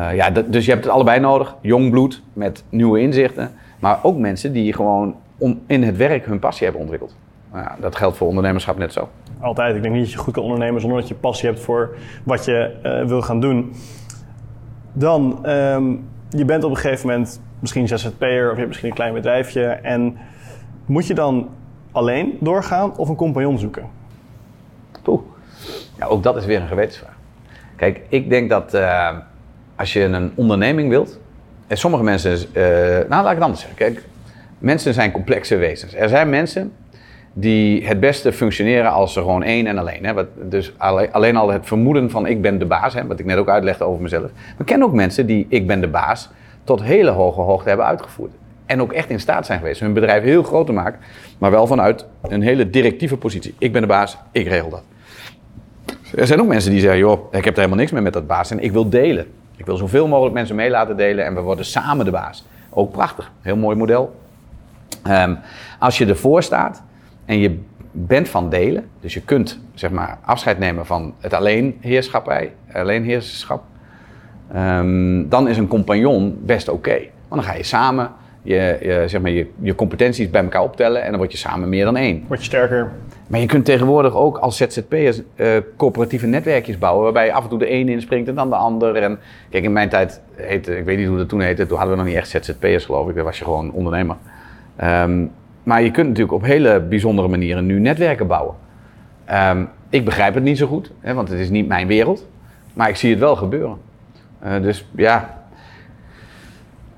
[0.09, 1.55] eh, ja, dus je hebt het allebei nodig.
[1.61, 3.51] Jong bloed met nieuwe inzichten.
[3.79, 7.15] Maar ook mensen die gewoon om, in het werk hun passie hebben ontwikkeld.
[7.51, 9.09] Nou ja, dat geldt voor ondernemerschap net zo.
[9.39, 9.75] altijd.
[9.75, 12.45] Ik denk niet dat je goed kan ondernemen zonder dat je passie hebt voor wat
[12.45, 13.73] je eh, wil gaan doen.
[14.93, 15.95] Dan, ehm,
[16.29, 19.63] je bent op een gegeven moment misschien ZZP'er of je hebt misschien een klein bedrijfje.
[19.65, 20.17] En
[20.85, 21.49] moet je dan
[21.91, 23.85] alleen doorgaan of een compagnon zoeken?
[25.03, 25.21] Poeh.
[25.97, 27.15] Ja, ook dat is weer een gewetensvraag.
[27.75, 29.17] Kijk, ik denk dat eh,
[29.75, 31.19] als je een onderneming wilt.
[31.67, 32.31] En sommige mensen.
[32.53, 32.63] eh,
[33.09, 33.77] nou, laat ik het anders zeggen.
[33.77, 34.03] Kijk,
[34.57, 35.95] mensen zijn complexe wezens.
[35.95, 36.73] Er zijn mensen
[37.33, 40.05] die het beste functioneren als ze gewoon één en alleen.
[40.05, 40.13] Hè?
[40.49, 40.73] Dus
[41.11, 44.01] alleen, al het vermoeden van ik ben de baas, wat ik net ook uitlegde over
[44.01, 44.29] mezelf.
[44.57, 46.29] We kennen ook mensen die ik ben de baas
[46.63, 48.31] tot hele hoge hoogte hebben uitgevoerd.
[48.65, 50.99] En ook echt in staat zijn geweest hun bedrijf heel groot te maken,
[51.37, 53.55] maar wel vanuit een hele directieve positie.
[53.57, 54.83] Ik ben de baas, ik regel dat.
[56.15, 58.27] Er zijn ook mensen die zeggen, joh, ik heb er helemaal niks meer met dat
[58.27, 59.25] baas en ik wil delen.
[59.57, 62.45] Ik wil zoveel mogelijk mensen mee laten delen en we worden samen de baas.
[62.69, 64.19] Ook prachtig, heel mooi model.
[65.03, 65.35] Ehm,
[65.79, 66.83] als je ervoor staat
[67.31, 67.59] en je
[67.91, 73.63] bent van delen, dus je kunt zeg maar afscheid nemen van het alleenheerschappij, alleenheerschap,
[74.53, 76.97] ehm, dan is een compagnon best oké.
[77.27, 78.11] Want dan ga je samen
[78.41, 81.69] je, je, zeg maar, je, je competenties bij elkaar optellen en dan word je samen
[81.69, 82.23] meer dan één.
[82.27, 82.91] Word je sterker?
[83.27, 87.49] Maar je kunt tegenwoordig ook als ZZP'ers eh coöperatieve netwerkjes bouwen, waarbij je af en
[87.49, 88.95] toe de een inspringt en dan de ander.
[88.95, 89.19] En
[89.49, 92.01] kijk, in mijn tijd heette, ik weet niet hoe dat toen heette, toen hadden we
[92.01, 94.15] nog niet echt ZZP'ers geloof ik, dan was je gewoon ondernemer.
[94.75, 95.25] Ehm,
[95.63, 98.55] maar je kunt natuurlijk op hele bijzondere manieren nu netwerken bouwen.
[99.25, 102.27] Ehm, ik begrijp het niet zo goed, hè, want het is niet mijn wereld,
[102.73, 103.77] maar ik zie het wel gebeuren.
[104.39, 105.43] Eh, dus ja,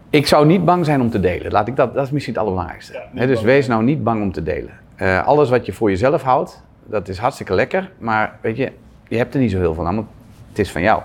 [0.09, 1.51] ik zou niet bang zijn om te delen.
[1.51, 3.01] Laat ik dat, dat is misschien het allerbelangrijkste.
[3.13, 3.45] Ja, dus bang.
[3.45, 4.71] wees nou niet bang om te delen.
[4.95, 7.91] Eh, alles wat je voor jezelf houdt, dat is hartstikke lekker.
[7.97, 8.71] Maar weet je,
[9.07, 10.07] je hebt er niet zo heel veel aan, want
[10.49, 11.01] het is van jou.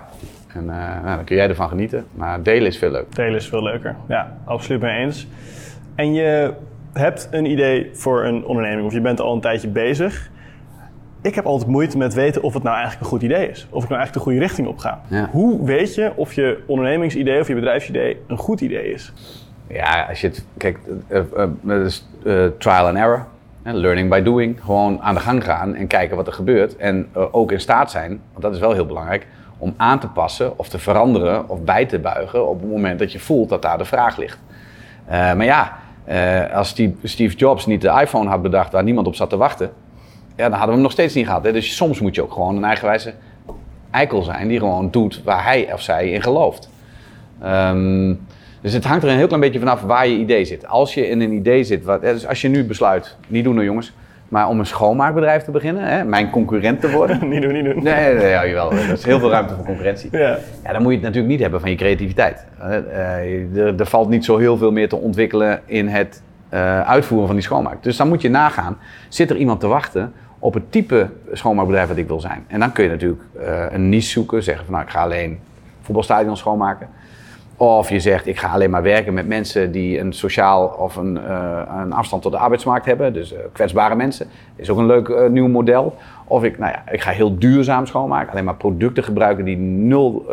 [0.53, 2.05] En eh, nou, dan kun jij ervan genieten.
[2.11, 3.15] Maar delen is veel leuker.
[3.15, 3.95] Delen is veel leuker.
[4.07, 5.27] Ja, absoluut mee eens.
[5.95, 6.53] En je
[6.93, 10.29] hebt een idee voor een onderneming of je bent al een tijdje bezig.
[11.21, 13.67] Ik heb altijd moeite met weten of het nou eigenlijk een goed idee is.
[13.69, 15.01] Of ik nou eigenlijk de goede richting op ga.
[15.07, 15.29] Ja.
[15.31, 19.13] Hoe weet je of je ondernemingsidee of je bedrijfsidee een goed idee is?
[19.69, 20.45] Ja, als je het.
[20.57, 23.25] Kijk, eh, eh, dat is eh, trial and error.
[23.63, 24.59] Learning by doing.
[24.61, 26.75] Gewoon aan de gang gaan en kijken wat er gebeurt.
[26.75, 29.27] En ook in staat zijn, want dat is wel heel belangrijk,
[29.57, 33.11] om aan te passen of te veranderen of bij te buigen op het moment dat
[33.11, 34.39] je voelt dat daar de vraag ligt.
[35.07, 35.77] Maar ja,
[36.09, 36.69] eh, als
[37.03, 39.71] Steve, Jobs niet de iPhone had bedacht waar niemand op zat te wachten,
[40.35, 41.43] ja, dan hadden we hem nog steeds niet gehad.
[41.43, 41.51] Hè?
[41.51, 43.13] Dus soms moet je ook gewoon een eigenwijze
[43.91, 46.69] eikel zijn die gewoon doet waar hij of zij in gelooft.
[47.41, 48.13] Ehm,
[48.61, 50.67] dus het hangt er een heel klein beetje vanaf waar je idee zit.
[50.67, 53.65] Als je in een idee zit, wat, dus als je nu besluit, niet doen nou
[53.65, 53.93] jongens,
[54.29, 57.27] maar om een schoonmaakbedrijf te beginnen, hè, mijn concurrent te worden.
[57.29, 57.83] niet doen, niet doen.
[57.83, 60.09] Nee, nee, ja, jawel, er is heel veel ruimte voor concurrentie.
[60.11, 60.37] Ja.
[60.63, 62.45] Ja, dan moet je het natuurlijk niet hebben van je creativiteit.
[62.59, 67.27] Eh, er, er valt niet zo heel veel meer te ontwikkelen in het eh, uitvoeren
[67.27, 67.83] van die schoonmaak.
[67.83, 68.77] Dus dan moet je nagaan,
[69.07, 72.45] zit er iemand te wachten op het type schoonmaakbedrijf wat ik wil zijn?
[72.47, 75.39] En dan kun je natuurlijk eh, een niche zoeken, zeggen van nou ik ga alleen
[75.81, 76.89] voetbalstadions schoonmaken.
[77.61, 81.17] Of je zegt, ik ga alleen maar werken met mensen die een sociaal of een,
[81.17, 83.13] eh, een afstand tot de arbeidsmarkt hebben.
[83.13, 84.27] Dus eh, kwetsbare mensen.
[84.55, 85.95] Is ook een leuk eh, nieuw model.
[86.27, 88.31] Of ik, nou ja, ik ga heel duurzaam schoonmaken.
[88.31, 90.25] Alleen maar producten gebruiken die nul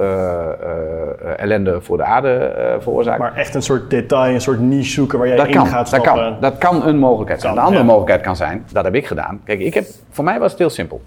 [1.36, 3.20] ellende voor de aarde veroorzaken.
[3.20, 5.90] Maar echt een soort detail, een soort niche zoeken waar jij dat in kan, gaat
[5.90, 6.22] dat stappen.
[6.22, 7.52] kan, dat kan een mogelijkheid zijn.
[7.52, 7.90] Kan, de andere ja.
[7.90, 9.40] mogelijkheid kan zijn, dat heb ik gedaan.
[9.44, 11.00] Kijk, ik heb, voor mij was het heel simpel.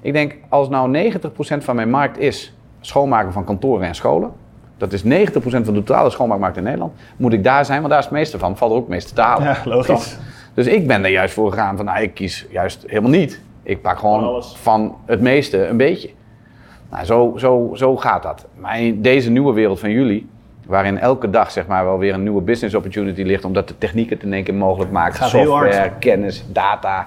[0.00, 1.18] Ik denk, als nou 90%
[1.58, 4.32] van mijn markt is schoonmaken van kantoren en scholen.
[4.80, 5.06] Dat is 90%
[5.42, 6.92] van de totale schoonmaakmarkt in Nederland.
[7.16, 8.56] Moet ik daar zijn, want daar is het meeste van.
[8.56, 9.44] Valt er ook het meeste te halen.
[9.46, 9.86] Ja, logisch.
[9.86, 10.06] Toch?
[10.54, 13.40] Dus ik ben er juist voor gegaan van, nou, ik kies juist helemaal niet.
[13.62, 14.56] Ik pak gewoon Van alles.
[14.60, 16.10] van het meeste een beetje.
[16.90, 18.46] Nou, zo, zo, zo gaat dat.
[18.58, 20.28] Maar in deze nieuwe wereld van jullie,
[20.66, 24.16] waarin elke dag zeg maar wel weer een nieuwe business opportunity ligt, omdat de technieken
[24.16, 25.98] het in één keer mogelijk Gaat heel software, hard.
[25.98, 27.06] kennis, data,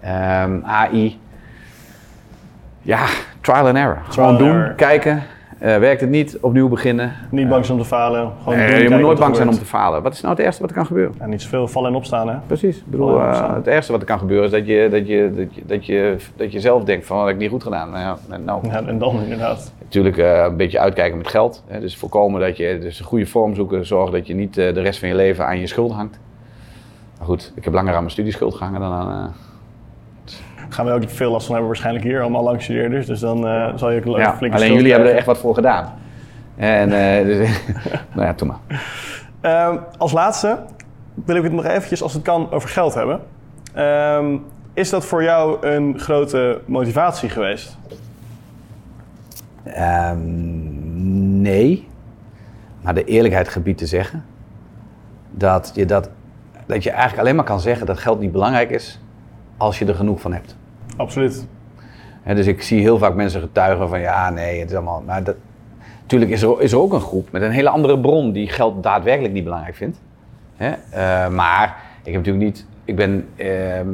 [0.00, 1.18] ehm, AI.
[2.82, 3.04] Ja,
[3.40, 3.98] trial and error.
[4.08, 4.74] Gewoon doen, error.
[4.74, 5.22] kijken
[5.58, 7.12] Eh, werkt het niet, opnieuw beginnen.
[7.30, 8.32] Niet bang zijn om te falen.
[8.42, 10.02] Gewoon Nee, doen, je moet nooit bang zijn om te falen.
[10.02, 11.14] Wat is nou het ergste wat er kan gebeuren?
[11.18, 12.36] Ja, niet zoveel vallen en opstaan, hè?
[12.46, 12.76] Precies.
[12.76, 15.32] Ik bedoel, en eh, het ergste wat er kan gebeuren is dat je, dat je,
[15.36, 17.90] dat je, dat je, dat je zelf denkt van, wat heb ik niet goed gedaan?
[17.90, 19.72] Nou, ja, nou, Ja, en dan inderdaad.
[19.82, 21.64] Natuurlijk eh, een beetje uitkijken met geld.
[21.66, 21.80] Hè.
[21.80, 23.86] Dus voorkomen dat je dus een goede vorm zoeken.
[23.86, 26.18] Zorgen dat je niet eh, de rest van je leven aan je schuld hangt.
[27.18, 29.34] Maar goed, ik heb langer aan mijn studieschuld gehangen dan aan...
[30.68, 33.06] Gaan we ook veel last van hebben waarschijnlijk hier, allemaal lang studeerders.
[33.06, 35.54] Dus dan eh, zal je ook een ja, alleen jullie hebben er echt wat voor
[35.54, 35.92] gedaan.
[36.56, 37.48] En, eh, dus,
[38.12, 38.58] nou ja, toen maar.
[39.40, 40.58] Ehm, als laatste
[41.14, 43.20] wil ik het nog eventjes, als het kan, over geld hebben.
[43.74, 44.36] Ehm,
[44.74, 47.76] is dat voor jou een grote motivatie geweest?
[49.62, 51.88] Ehm, nee.
[52.82, 54.24] Maar de eerlijkheid gebiedt te zeggen
[55.30, 56.10] dat je, dat,
[56.66, 59.00] dat je eigenlijk alleen maar kan zeggen dat geld niet belangrijk is
[59.56, 60.56] als je er genoeg van hebt.
[60.96, 61.46] Absoluut.
[62.24, 65.02] Dus ik zie heel vaak mensen getuigen van ja, nee, het is allemaal.
[65.06, 65.36] Maar dat,
[66.02, 68.82] natuurlijk is er, is er ook een groep met een hele andere bron die geld
[68.82, 70.00] daadwerkelijk niet belangrijk vindt.
[70.56, 72.66] Eh, maar ik heb natuurlijk niet.
[72.84, 73.88] Ik ben, ehm,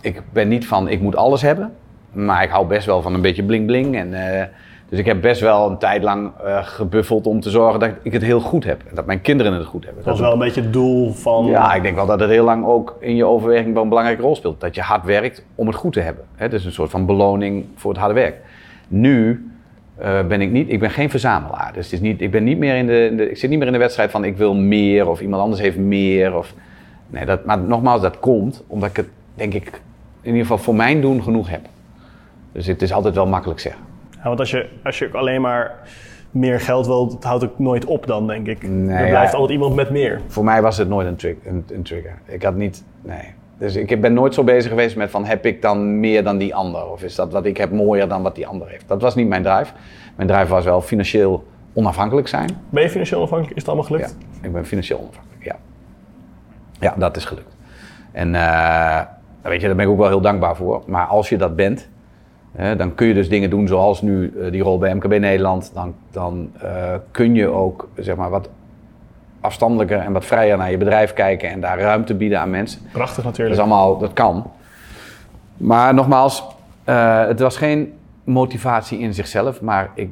[0.00, 1.74] ik ben niet van ik moet alles hebben.
[2.12, 3.96] Maar ik hou best wel van een beetje bling bling.
[3.96, 4.46] En, eh,
[4.88, 8.12] dus ik heb best wel een tijd lang eh, gebuffeld om te zorgen dat ik
[8.12, 8.82] het heel goed heb.
[8.88, 10.04] En dat mijn kinderen het goed hebben.
[10.04, 11.46] Dat was wel een beetje het doel van...
[11.46, 14.22] Ja, ik denk wel dat het heel lang ook in je overweging wel een belangrijke
[14.22, 14.60] rol speelt.
[14.60, 16.24] Dat je hard werkt om het goed te hebben.
[16.36, 18.36] Hè, dus een soort van beloning voor het harde werk.
[18.88, 19.46] Nu
[19.96, 21.70] eh, ben ik niet, ik ben geen verzamelaar.
[21.74, 23.58] Dus het is niet, ik, ben niet meer in de, in de- ik zit niet
[23.58, 26.36] meer in de wedstrijd van ik wil meer of iemand anders heeft meer.
[26.36, 26.54] Of,
[27.06, 29.66] nee, dat, maar nogmaals, dat komt omdat ik het, denk ik,
[30.20, 31.60] in ieder geval voor mijn doen genoeg heb.
[32.52, 33.82] Dus het is altijd wel makkelijk zeggen.
[34.18, 35.74] Ja, want als je, als je ook alleen maar
[36.30, 38.62] meer geld wil, het houdt ook nooit op dan, denk ik.
[38.62, 39.10] Nee, er ja.
[39.10, 40.20] blijft altijd iemand met meer.
[40.26, 42.18] Voor mij was het nooit een, een, een trigger.
[42.24, 43.34] Ik had niet, nee.
[43.58, 46.54] Dus ik ben nooit zo bezig geweest met van heb ik dan meer dan die
[46.54, 46.90] ander?
[46.90, 48.88] Of is dat wat ik heb mooier dan wat die ander heeft?
[48.88, 49.72] Dat was niet mijn drive.
[50.16, 52.50] Mijn drive was wel financieel onafhankelijk zijn.
[52.70, 53.56] Ben je financieel afhankelijk?
[53.56, 54.16] Is het allemaal gelukt?
[54.40, 55.56] Ja, ik ben financieel onafhankelijk, ja.
[56.80, 57.56] Ja, dat is gelukt.
[58.12, 59.00] En eh,
[59.42, 60.82] weet je, daar ben ik ook wel heel dankbaar voor.
[60.86, 61.88] Maar als je dat bent,
[62.52, 65.70] dan kun je dus dingen doen zoals nu eh, die rol bij MKB Nederland.
[65.74, 68.48] Dan, dan eh, kun je ook zeg maar, wat
[69.40, 72.80] afstandelijker en wat vrijer naar je bedrijf kijken en daar ruimte bieden aan mensen.
[72.92, 73.54] Prachtig Dat natuurlijk.
[73.54, 74.50] is allemaal, dat kan.
[75.56, 76.44] Maar nogmaals,
[76.84, 77.92] eh, het was geen
[78.24, 80.10] motivatie in zichzelf, maar ik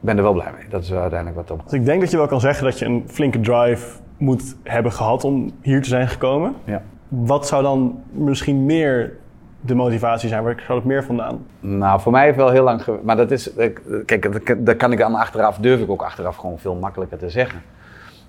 [0.00, 0.68] ben er wel blij mee.
[0.68, 1.62] Dat is uiteindelijk wat op.
[1.64, 4.92] Dus ik denk dat je wel kan zeggen dat je een flinke drive moet hebben
[4.92, 6.54] gehad om hier te zijn gekomen.
[6.64, 6.82] Ja.
[7.08, 9.16] Wat zou dan misschien meer
[9.64, 10.42] de motivatie zijn?
[10.42, 11.46] Waar zou het meer vandaan?
[11.60, 12.82] Nou, voor mij heeft wel heel lang.
[13.02, 13.50] Maar dat is.
[14.06, 17.62] Kijk, dat kan- ik dan achteraf, durf ik ook achteraf gewoon veel makkelijker te zeggen.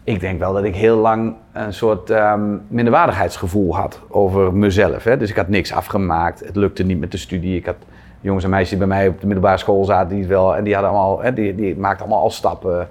[0.04, 5.04] Ik denk wel dat ik heel lang een soort ehm, minderwaardigheidsgevoel had over mezelf.
[5.04, 5.18] Hè?
[5.18, 6.40] Dus ik had niks afgemaakt.
[6.40, 7.56] Het lukte niet met de studie.
[7.58, 7.76] Ik had
[8.22, 10.56] jongens en meisjes die bij mij op de middelbare school zaten, die wel.
[10.56, 11.22] En die hadden allemaal.
[11.22, 12.88] Hè, die, die maakten allemaal al stappen.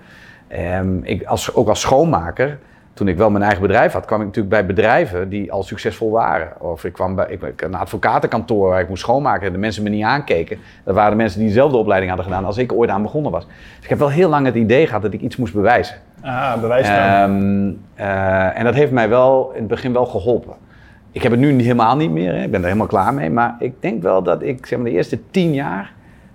[0.49, 2.59] Ehm, ik als, ook als schoonmaker.
[2.95, 6.11] Toen ik wel mijn eigen bedrijf had, kwam ik natuurlijk bij bedrijven die al succesvol
[6.11, 6.61] waren.
[6.61, 9.89] Of ik kwam bij ik, een advocatenkantoor waar ik moest schoonmaken en de mensen me
[9.89, 10.59] niet aankeken.
[10.85, 13.47] Dat waren de mensen die dezelfde opleiding hadden gedaan als ik ooit aan begonnen was.
[13.47, 15.97] Dus ik heb wel heel lang het idee gehad dat ik iets moest bewijzen.
[16.23, 17.31] Ah, bewijs staan.
[17.31, 20.55] Ehm, eh, en dat heeft mij wel in het begin wel geholpen.
[21.13, 22.43] Ik heb het nu helemaal niet meer, hè.
[22.43, 23.31] ik ben er helemaal klaar mee.
[23.31, 25.93] Maar ik denk wel dat ik zeg maar, de eerste tien jaar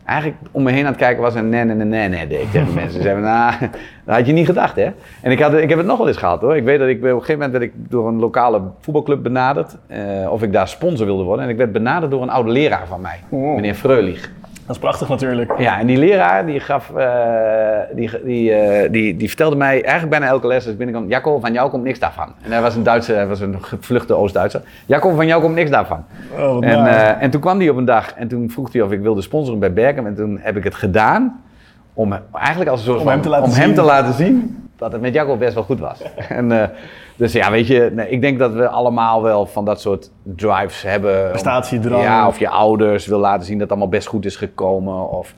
[0.08, 2.42] eigenlijk om me heen aan het kijken was en nee, nee, nee, nee, nee, deed
[2.42, 2.92] ik tegen mensen.
[2.92, 3.54] Ze zeiden, nou,
[4.06, 4.90] dat had je niet gedacht, hè?
[5.22, 6.56] En ik, had, ik heb het nog wel eens gehad, hoor.
[6.56, 9.78] Ik weet dat ik op een gegeven moment werd ik door een lokale voetbalclub benaderd.
[9.88, 10.00] eh,
[10.32, 11.46] of ik daar sponsor wilde worden.
[11.46, 13.56] En ik werd benaderd door een oude leraar van mij, Oh.
[13.56, 14.32] meneer Freulich.
[14.68, 15.54] Dat is prachtig natuurlijk.
[15.58, 20.10] Ja, en die leraar die gaf, eh, die, die, eh, die, die vertelde mij eigenlijk
[20.10, 22.28] bijna elke les als ik binnenkwam, Jacco, van jou komt niks daarvan.
[22.42, 24.62] En hij was een Duitse, hij was een gevluchte Oost-Duitser.
[24.86, 26.06] Jacco, van jou komt niks daarvan.
[26.40, 28.92] Oh, En, eh, en toen kwam hij op een dag en toen vroeg hij of
[28.92, 30.06] ik wilde sponsoren bij Berkham.
[30.06, 31.42] En toen heb ik het gedaan
[31.94, 34.67] om eigenlijk als een soort Om van, hem te laten om hem te laten zien
[34.78, 36.02] dat het met Jacco best wel goed was.
[36.30, 36.70] en, eh,
[37.16, 40.82] dus ja, weet je, nee, ik denk dat we allemaal wel van dat soort drives
[40.82, 41.30] hebben.
[41.30, 42.04] Prestatiedrang.
[42.04, 45.10] Ja, of je ouders wil laten zien dat het allemaal best goed is gekomen.
[45.10, 45.36] Of,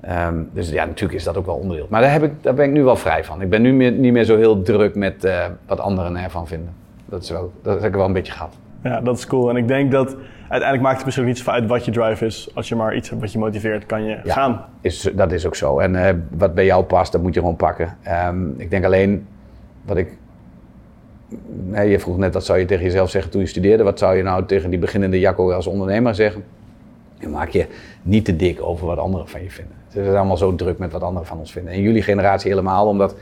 [0.00, 1.86] ehm, dus ja, natuurlijk is dat ook wel onderdeel.
[1.90, 3.42] Maar daar, heb ik, daar ben ik nu wel vrij van.
[3.42, 6.74] Ik ben nu meer, niet meer zo heel druk met eh, wat anderen ervan vinden.
[7.04, 8.56] Dat, is wel, dat heb ik wel een beetje gehad.
[8.82, 9.50] Ja, dat is cool.
[9.50, 10.16] En ik denk dat
[10.48, 12.48] uiteindelijk maakt het misschien ook niet zoveel uit wat je drive is.
[12.54, 14.32] Als je maar iets hebt wat je motiveert, kan je Ja.
[14.32, 14.64] gaan.
[14.80, 15.78] Is, dat is ook zo.
[15.78, 17.96] En eh, wat bij jou past, dat moet je gewoon pakken.
[18.02, 19.26] Ehm, ik denk alleen,
[19.84, 20.16] wat ik...
[21.64, 23.82] Nee, je vroeg net, wat zou je tegen jezelf zeggen toen je studeerde?
[23.82, 26.44] Wat zou je nou tegen die beginnende Jacco als ondernemer zeggen?
[27.18, 27.66] Je maak je
[28.02, 29.74] niet te dik over wat anderen van je vinden.
[29.88, 31.72] Het is allemaal zo druk met wat anderen van ons vinden.
[31.72, 33.16] En jullie generatie helemaal, omdat,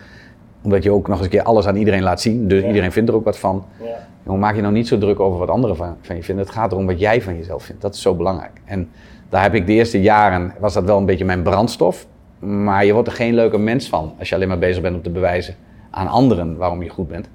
[0.62, 2.48] omdat je ook nog eens een keer alles aan iedereen laat zien.
[2.48, 2.66] Dus Ja.
[2.66, 3.64] iedereen vindt er ook wat van.
[3.80, 3.86] Ja.
[4.24, 6.44] Jongen, maak je nou niet zo druk over wat anderen van, van je vinden.
[6.44, 7.82] Het gaat erom wat jij van jezelf vindt.
[7.82, 8.60] Dat is zo belangrijk.
[8.64, 8.90] En
[9.28, 12.06] daar heb ik de eerste jaren, was dat wel een beetje mijn brandstof.
[12.38, 15.02] Maar je wordt er geen leuke mens van als je alleen maar bezig bent om
[15.02, 15.54] te bewijzen
[15.90, 17.28] aan anderen waarom je goed bent.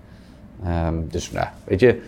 [0.65, 2.01] Ehm, dus nou, weet je,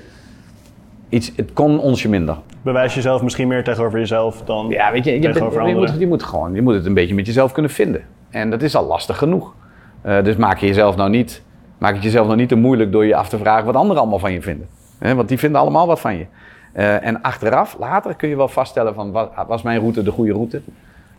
[1.09, 2.37] iets, het kon onsje minder.
[2.61, 5.91] Bewijs jezelf misschien meer tegenover jezelf dan Ja, weet je, je, bent- tegenover je, anderen.
[5.91, 8.01] moet, je moet gewoon, je moet het een beetje met jezelf kunnen vinden.
[8.29, 9.53] En dat is al lastig genoeg.
[10.01, 11.41] Eh, dus maak je jezelf nou niet,
[11.79, 14.19] maak het jezelf nou niet te moeilijk door je af te vragen wat anderen allemaal
[14.19, 14.67] van je vinden.
[14.99, 16.25] Want die vinden allemaal wat van je.
[16.73, 20.31] Eh, en achteraf, later kun je wel vaststellen van wa- was mijn route de goede
[20.31, 20.61] route.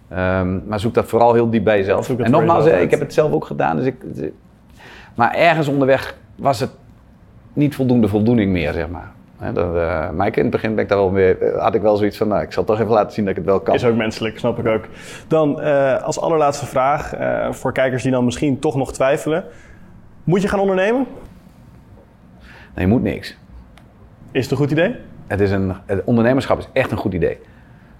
[0.08, 2.06] Ehm, maar zoek dat vooral heel diep bij jezelf.
[2.24, 3.76] En nogmaals, ik heb het zelf ook gedaan.
[3.76, 3.94] Dus ik,
[5.14, 6.70] maar ergens onderweg was het
[7.52, 9.10] niet voldoende voldoening meer, zeg maar.
[9.38, 9.72] Hè, dat,
[10.14, 12.28] maar ik, in het begin ben ik daar wel eh, had ik wel zoiets van,
[12.28, 13.74] nou, ik zal toch even laten zien dat ik het wel kan.
[13.74, 14.84] Is ook menselijk, snap ik ook.
[15.28, 15.60] Dan
[16.02, 17.12] als allerlaatste vraag
[17.50, 19.44] voor kijkers die dan misschien toch nog twijfelen.
[20.24, 21.06] Moet je gaan ondernemen?
[22.74, 23.36] Nee, je moet niks.
[24.30, 24.96] Is het een goed idee?
[25.26, 27.38] Het is een, het ondernemerschap is echt een goed idee.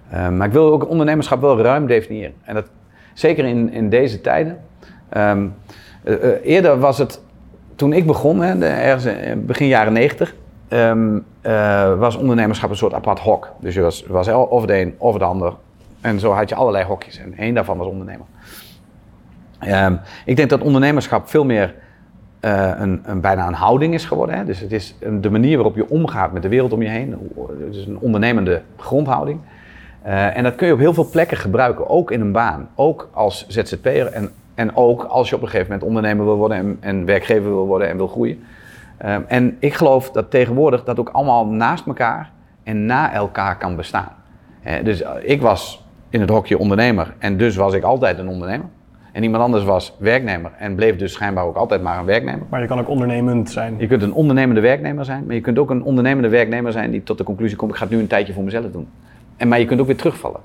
[0.09, 2.33] Eh, maar ik wil ook ondernemerschap wel ruim definiëren.
[2.43, 2.69] En dat,
[3.13, 4.59] zeker in, in deze tijden.
[5.09, 5.47] Ehm,
[6.03, 7.21] eh, eh, eerder was het,
[7.75, 10.35] toen ik begon, hè, de- ergens in begin jaren negentig,
[10.67, 13.51] ehm, eh, was ondernemerschap een soort apart hok.
[13.59, 15.53] Dus je was, was of de een of de ander.
[16.01, 17.17] En zo had je allerlei hokjes.
[17.17, 18.25] En één daarvan was ondernemer.
[19.59, 19.95] Ehm,
[20.25, 21.75] ik denk dat ondernemerschap veel meer
[22.41, 24.35] eh, een, een, bijna een houding is geworden.
[24.35, 24.45] Hè?
[24.45, 27.31] Dus het is de manier waarop je omgaat met de wereld om je heen.
[27.65, 29.39] Het is een ondernemende grondhouding.
[30.01, 32.69] Eh, en dat kun je op heel veel plekken gebruiken, ook in een baan.
[32.75, 36.77] Ook als ZZP'er en, en ook als je op een gegeven moment ondernemer wil worden
[36.79, 38.43] en, werkgever wil worden en wil groeien.
[38.97, 42.31] Ehm, en ik geloof dat tegenwoordig dat ook allemaal naast elkaar
[42.63, 44.11] en na elkaar kan bestaan.
[44.63, 48.27] Eh, dus eh, ik was in het hokje ondernemer en dus was ik altijd een
[48.27, 48.67] ondernemer.
[49.11, 52.45] En iemand anders was werknemer en bleef dus schijnbaar ook altijd maar een werknemer.
[52.49, 53.75] Maar je kan ook ondernemend zijn.
[53.77, 57.03] Je kunt een ondernemende werknemer zijn, maar je kunt ook een ondernemende werknemer zijn die
[57.03, 58.87] tot de conclusie komt: ik ga het nu een tijdje voor mezelf doen.
[59.37, 60.39] En, maar je kunt ook weer terugvallen.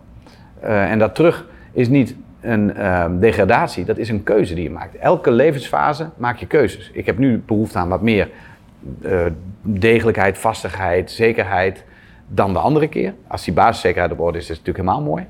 [0.60, 4.70] Eh, en dat terug is niet een ehm, degradatie, dat is een keuze die je
[4.70, 4.96] maakt.
[4.96, 6.90] Elke levensfase maak je keuzes.
[6.92, 8.30] Ik heb nu behoefte aan wat meer
[9.02, 9.20] eh,
[9.62, 11.84] degelijkheid, vastigheid, zekerheid
[12.28, 13.14] dan de andere keer.
[13.26, 15.26] Als die basiszekerheid op orde is, is het natuurlijk helemaal mooi.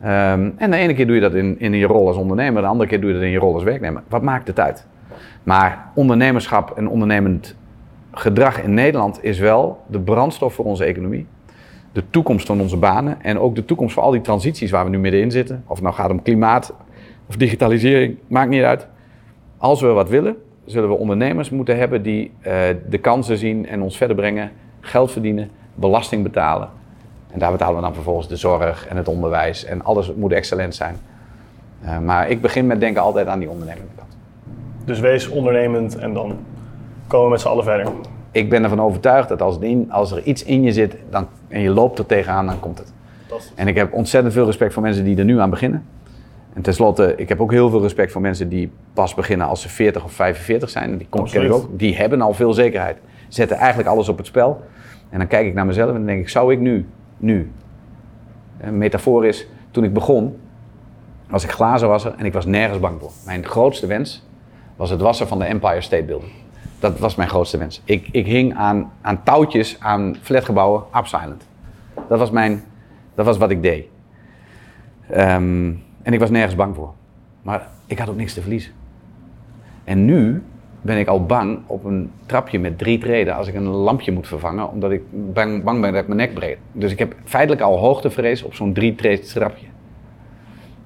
[0.00, 2.68] Ehm, en de ene keer doe je dat in, in je rol als ondernemer, de
[2.68, 4.02] andere keer doe je dat in je rol als werknemer.
[4.08, 4.86] Wat maakt het uit?
[5.42, 7.56] Maar ondernemerschap en ondernemend
[8.12, 11.26] gedrag in Nederland is wel de brandstof voor onze economie.
[11.92, 14.90] De toekomst van onze banen en ook de toekomst voor al die transities waar we
[14.90, 15.62] nu middenin zitten.
[15.66, 16.74] Of het nou gaat om klimaat
[17.28, 18.88] of digitalisering, maakt niet uit.
[19.56, 22.52] Als we wat willen, zullen we ondernemers moeten hebben die eh,
[22.88, 26.68] de kansen zien en ons verder brengen, geld verdienen, belasting betalen.
[27.38, 30.74] En daar betalen we dan vervolgens de zorg en het onderwijs en alles moet excellent
[30.74, 30.96] zijn.
[31.82, 34.16] Eh, maar ik begin met denken altijd aan die ondernemende kant.
[34.84, 36.36] Dus wees ondernemend en dan
[37.06, 37.86] komen we met z'n allen verder.
[38.30, 41.26] Ik ben ervan overtuigd dat als, het in- als er iets in je zit dan,
[41.48, 42.92] en je loopt er tegenaan, dan komt het.
[43.54, 45.84] En ik heb ontzettend veel respect voor mensen die er nu aan beginnen.
[46.52, 49.68] En tenslotte, ik heb ook heel veel respect voor mensen die pas beginnen als ze
[49.68, 50.96] 40 of 45 zijn.
[50.98, 51.68] Die kom- ken ik ook.
[51.78, 52.96] Die hebben al veel zekerheid.
[53.28, 54.60] Zetten eigenlijk alles op het spel.
[55.10, 56.86] En dan kijk ik naar mezelf en dan denk ik, zou ik nu,
[57.18, 57.52] nu,
[58.60, 60.38] een metafoor is, toen ik begon,
[61.28, 63.10] was ik glazenwasser en ik was nergens bang voor.
[63.24, 64.26] Mijn grootste wens
[64.76, 66.32] was het wassen van de Empire State Building.
[66.78, 67.82] Dat was mijn grootste wens.
[67.84, 71.46] Ik, ik hing aan, aan touwtjes aan flatgebouwen, Upsilent.
[72.08, 72.64] Dat was, mijn,
[73.14, 73.86] dat was wat ik deed.
[75.10, 76.92] Ehm, en ik was nergens bang voor.
[77.42, 78.72] Maar ik had ook niks te verliezen.
[79.84, 80.42] En nu
[80.80, 84.26] ben ik al bang op een trapje met drie treden als ik een lampje moet
[84.26, 86.58] vervangen, omdat ik bang, bang ben dat ik mijn nek breek.
[86.72, 89.66] Dus ik heb feitelijk al hoogtevrees op zo'n drie treden trapje.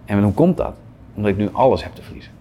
[0.05, 0.75] En hoe komt dat?
[1.15, 2.33] Omdat ik nu alles heb te verliezen.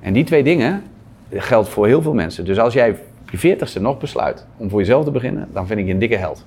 [0.00, 0.82] En die twee dingen
[1.30, 2.44] geldt voor heel veel mensen.
[2.44, 2.98] Dus als jij
[3.30, 6.16] je veertigste nog besluit om voor jezelf te beginnen, dan vind ik je een dikke
[6.16, 6.46] held.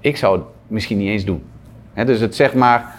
[0.00, 1.42] Ik zou het misschien niet eens doen.
[1.94, 2.94] Dus het zegt maar,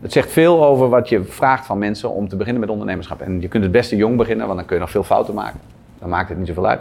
[0.00, 3.20] het zegt veel over wat je vraagt van mensen om te beginnen met ondernemerschap.
[3.20, 5.60] En je kunt het beste jong beginnen, want dan kun je nog veel fouten maken.
[6.02, 6.80] Dan maakt het niet zoveel uit.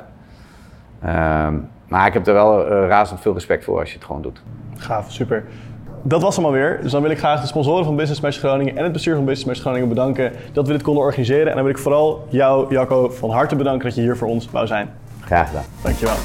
[1.02, 1.56] Ehm,
[1.88, 4.42] maar ik heb er wel eh, razend veel respect voor als je het gewoon doet.
[4.78, 5.44] Gaaf, super.
[6.04, 6.80] Dat was hem alweer.
[6.82, 9.26] Dus dan wil ik graag de sponsoren van Business Match Groningen en het bestuur van
[9.26, 11.48] Business Match Groningen bedanken dat we dit konden organiseren.
[11.48, 14.52] En dan wil ik vooral jou, Jacco, van harte bedanken dat je hier voor ons
[14.52, 14.90] wou zijn.
[15.20, 15.66] Graag gedaan.
[15.84, 16.16] Dankjewel.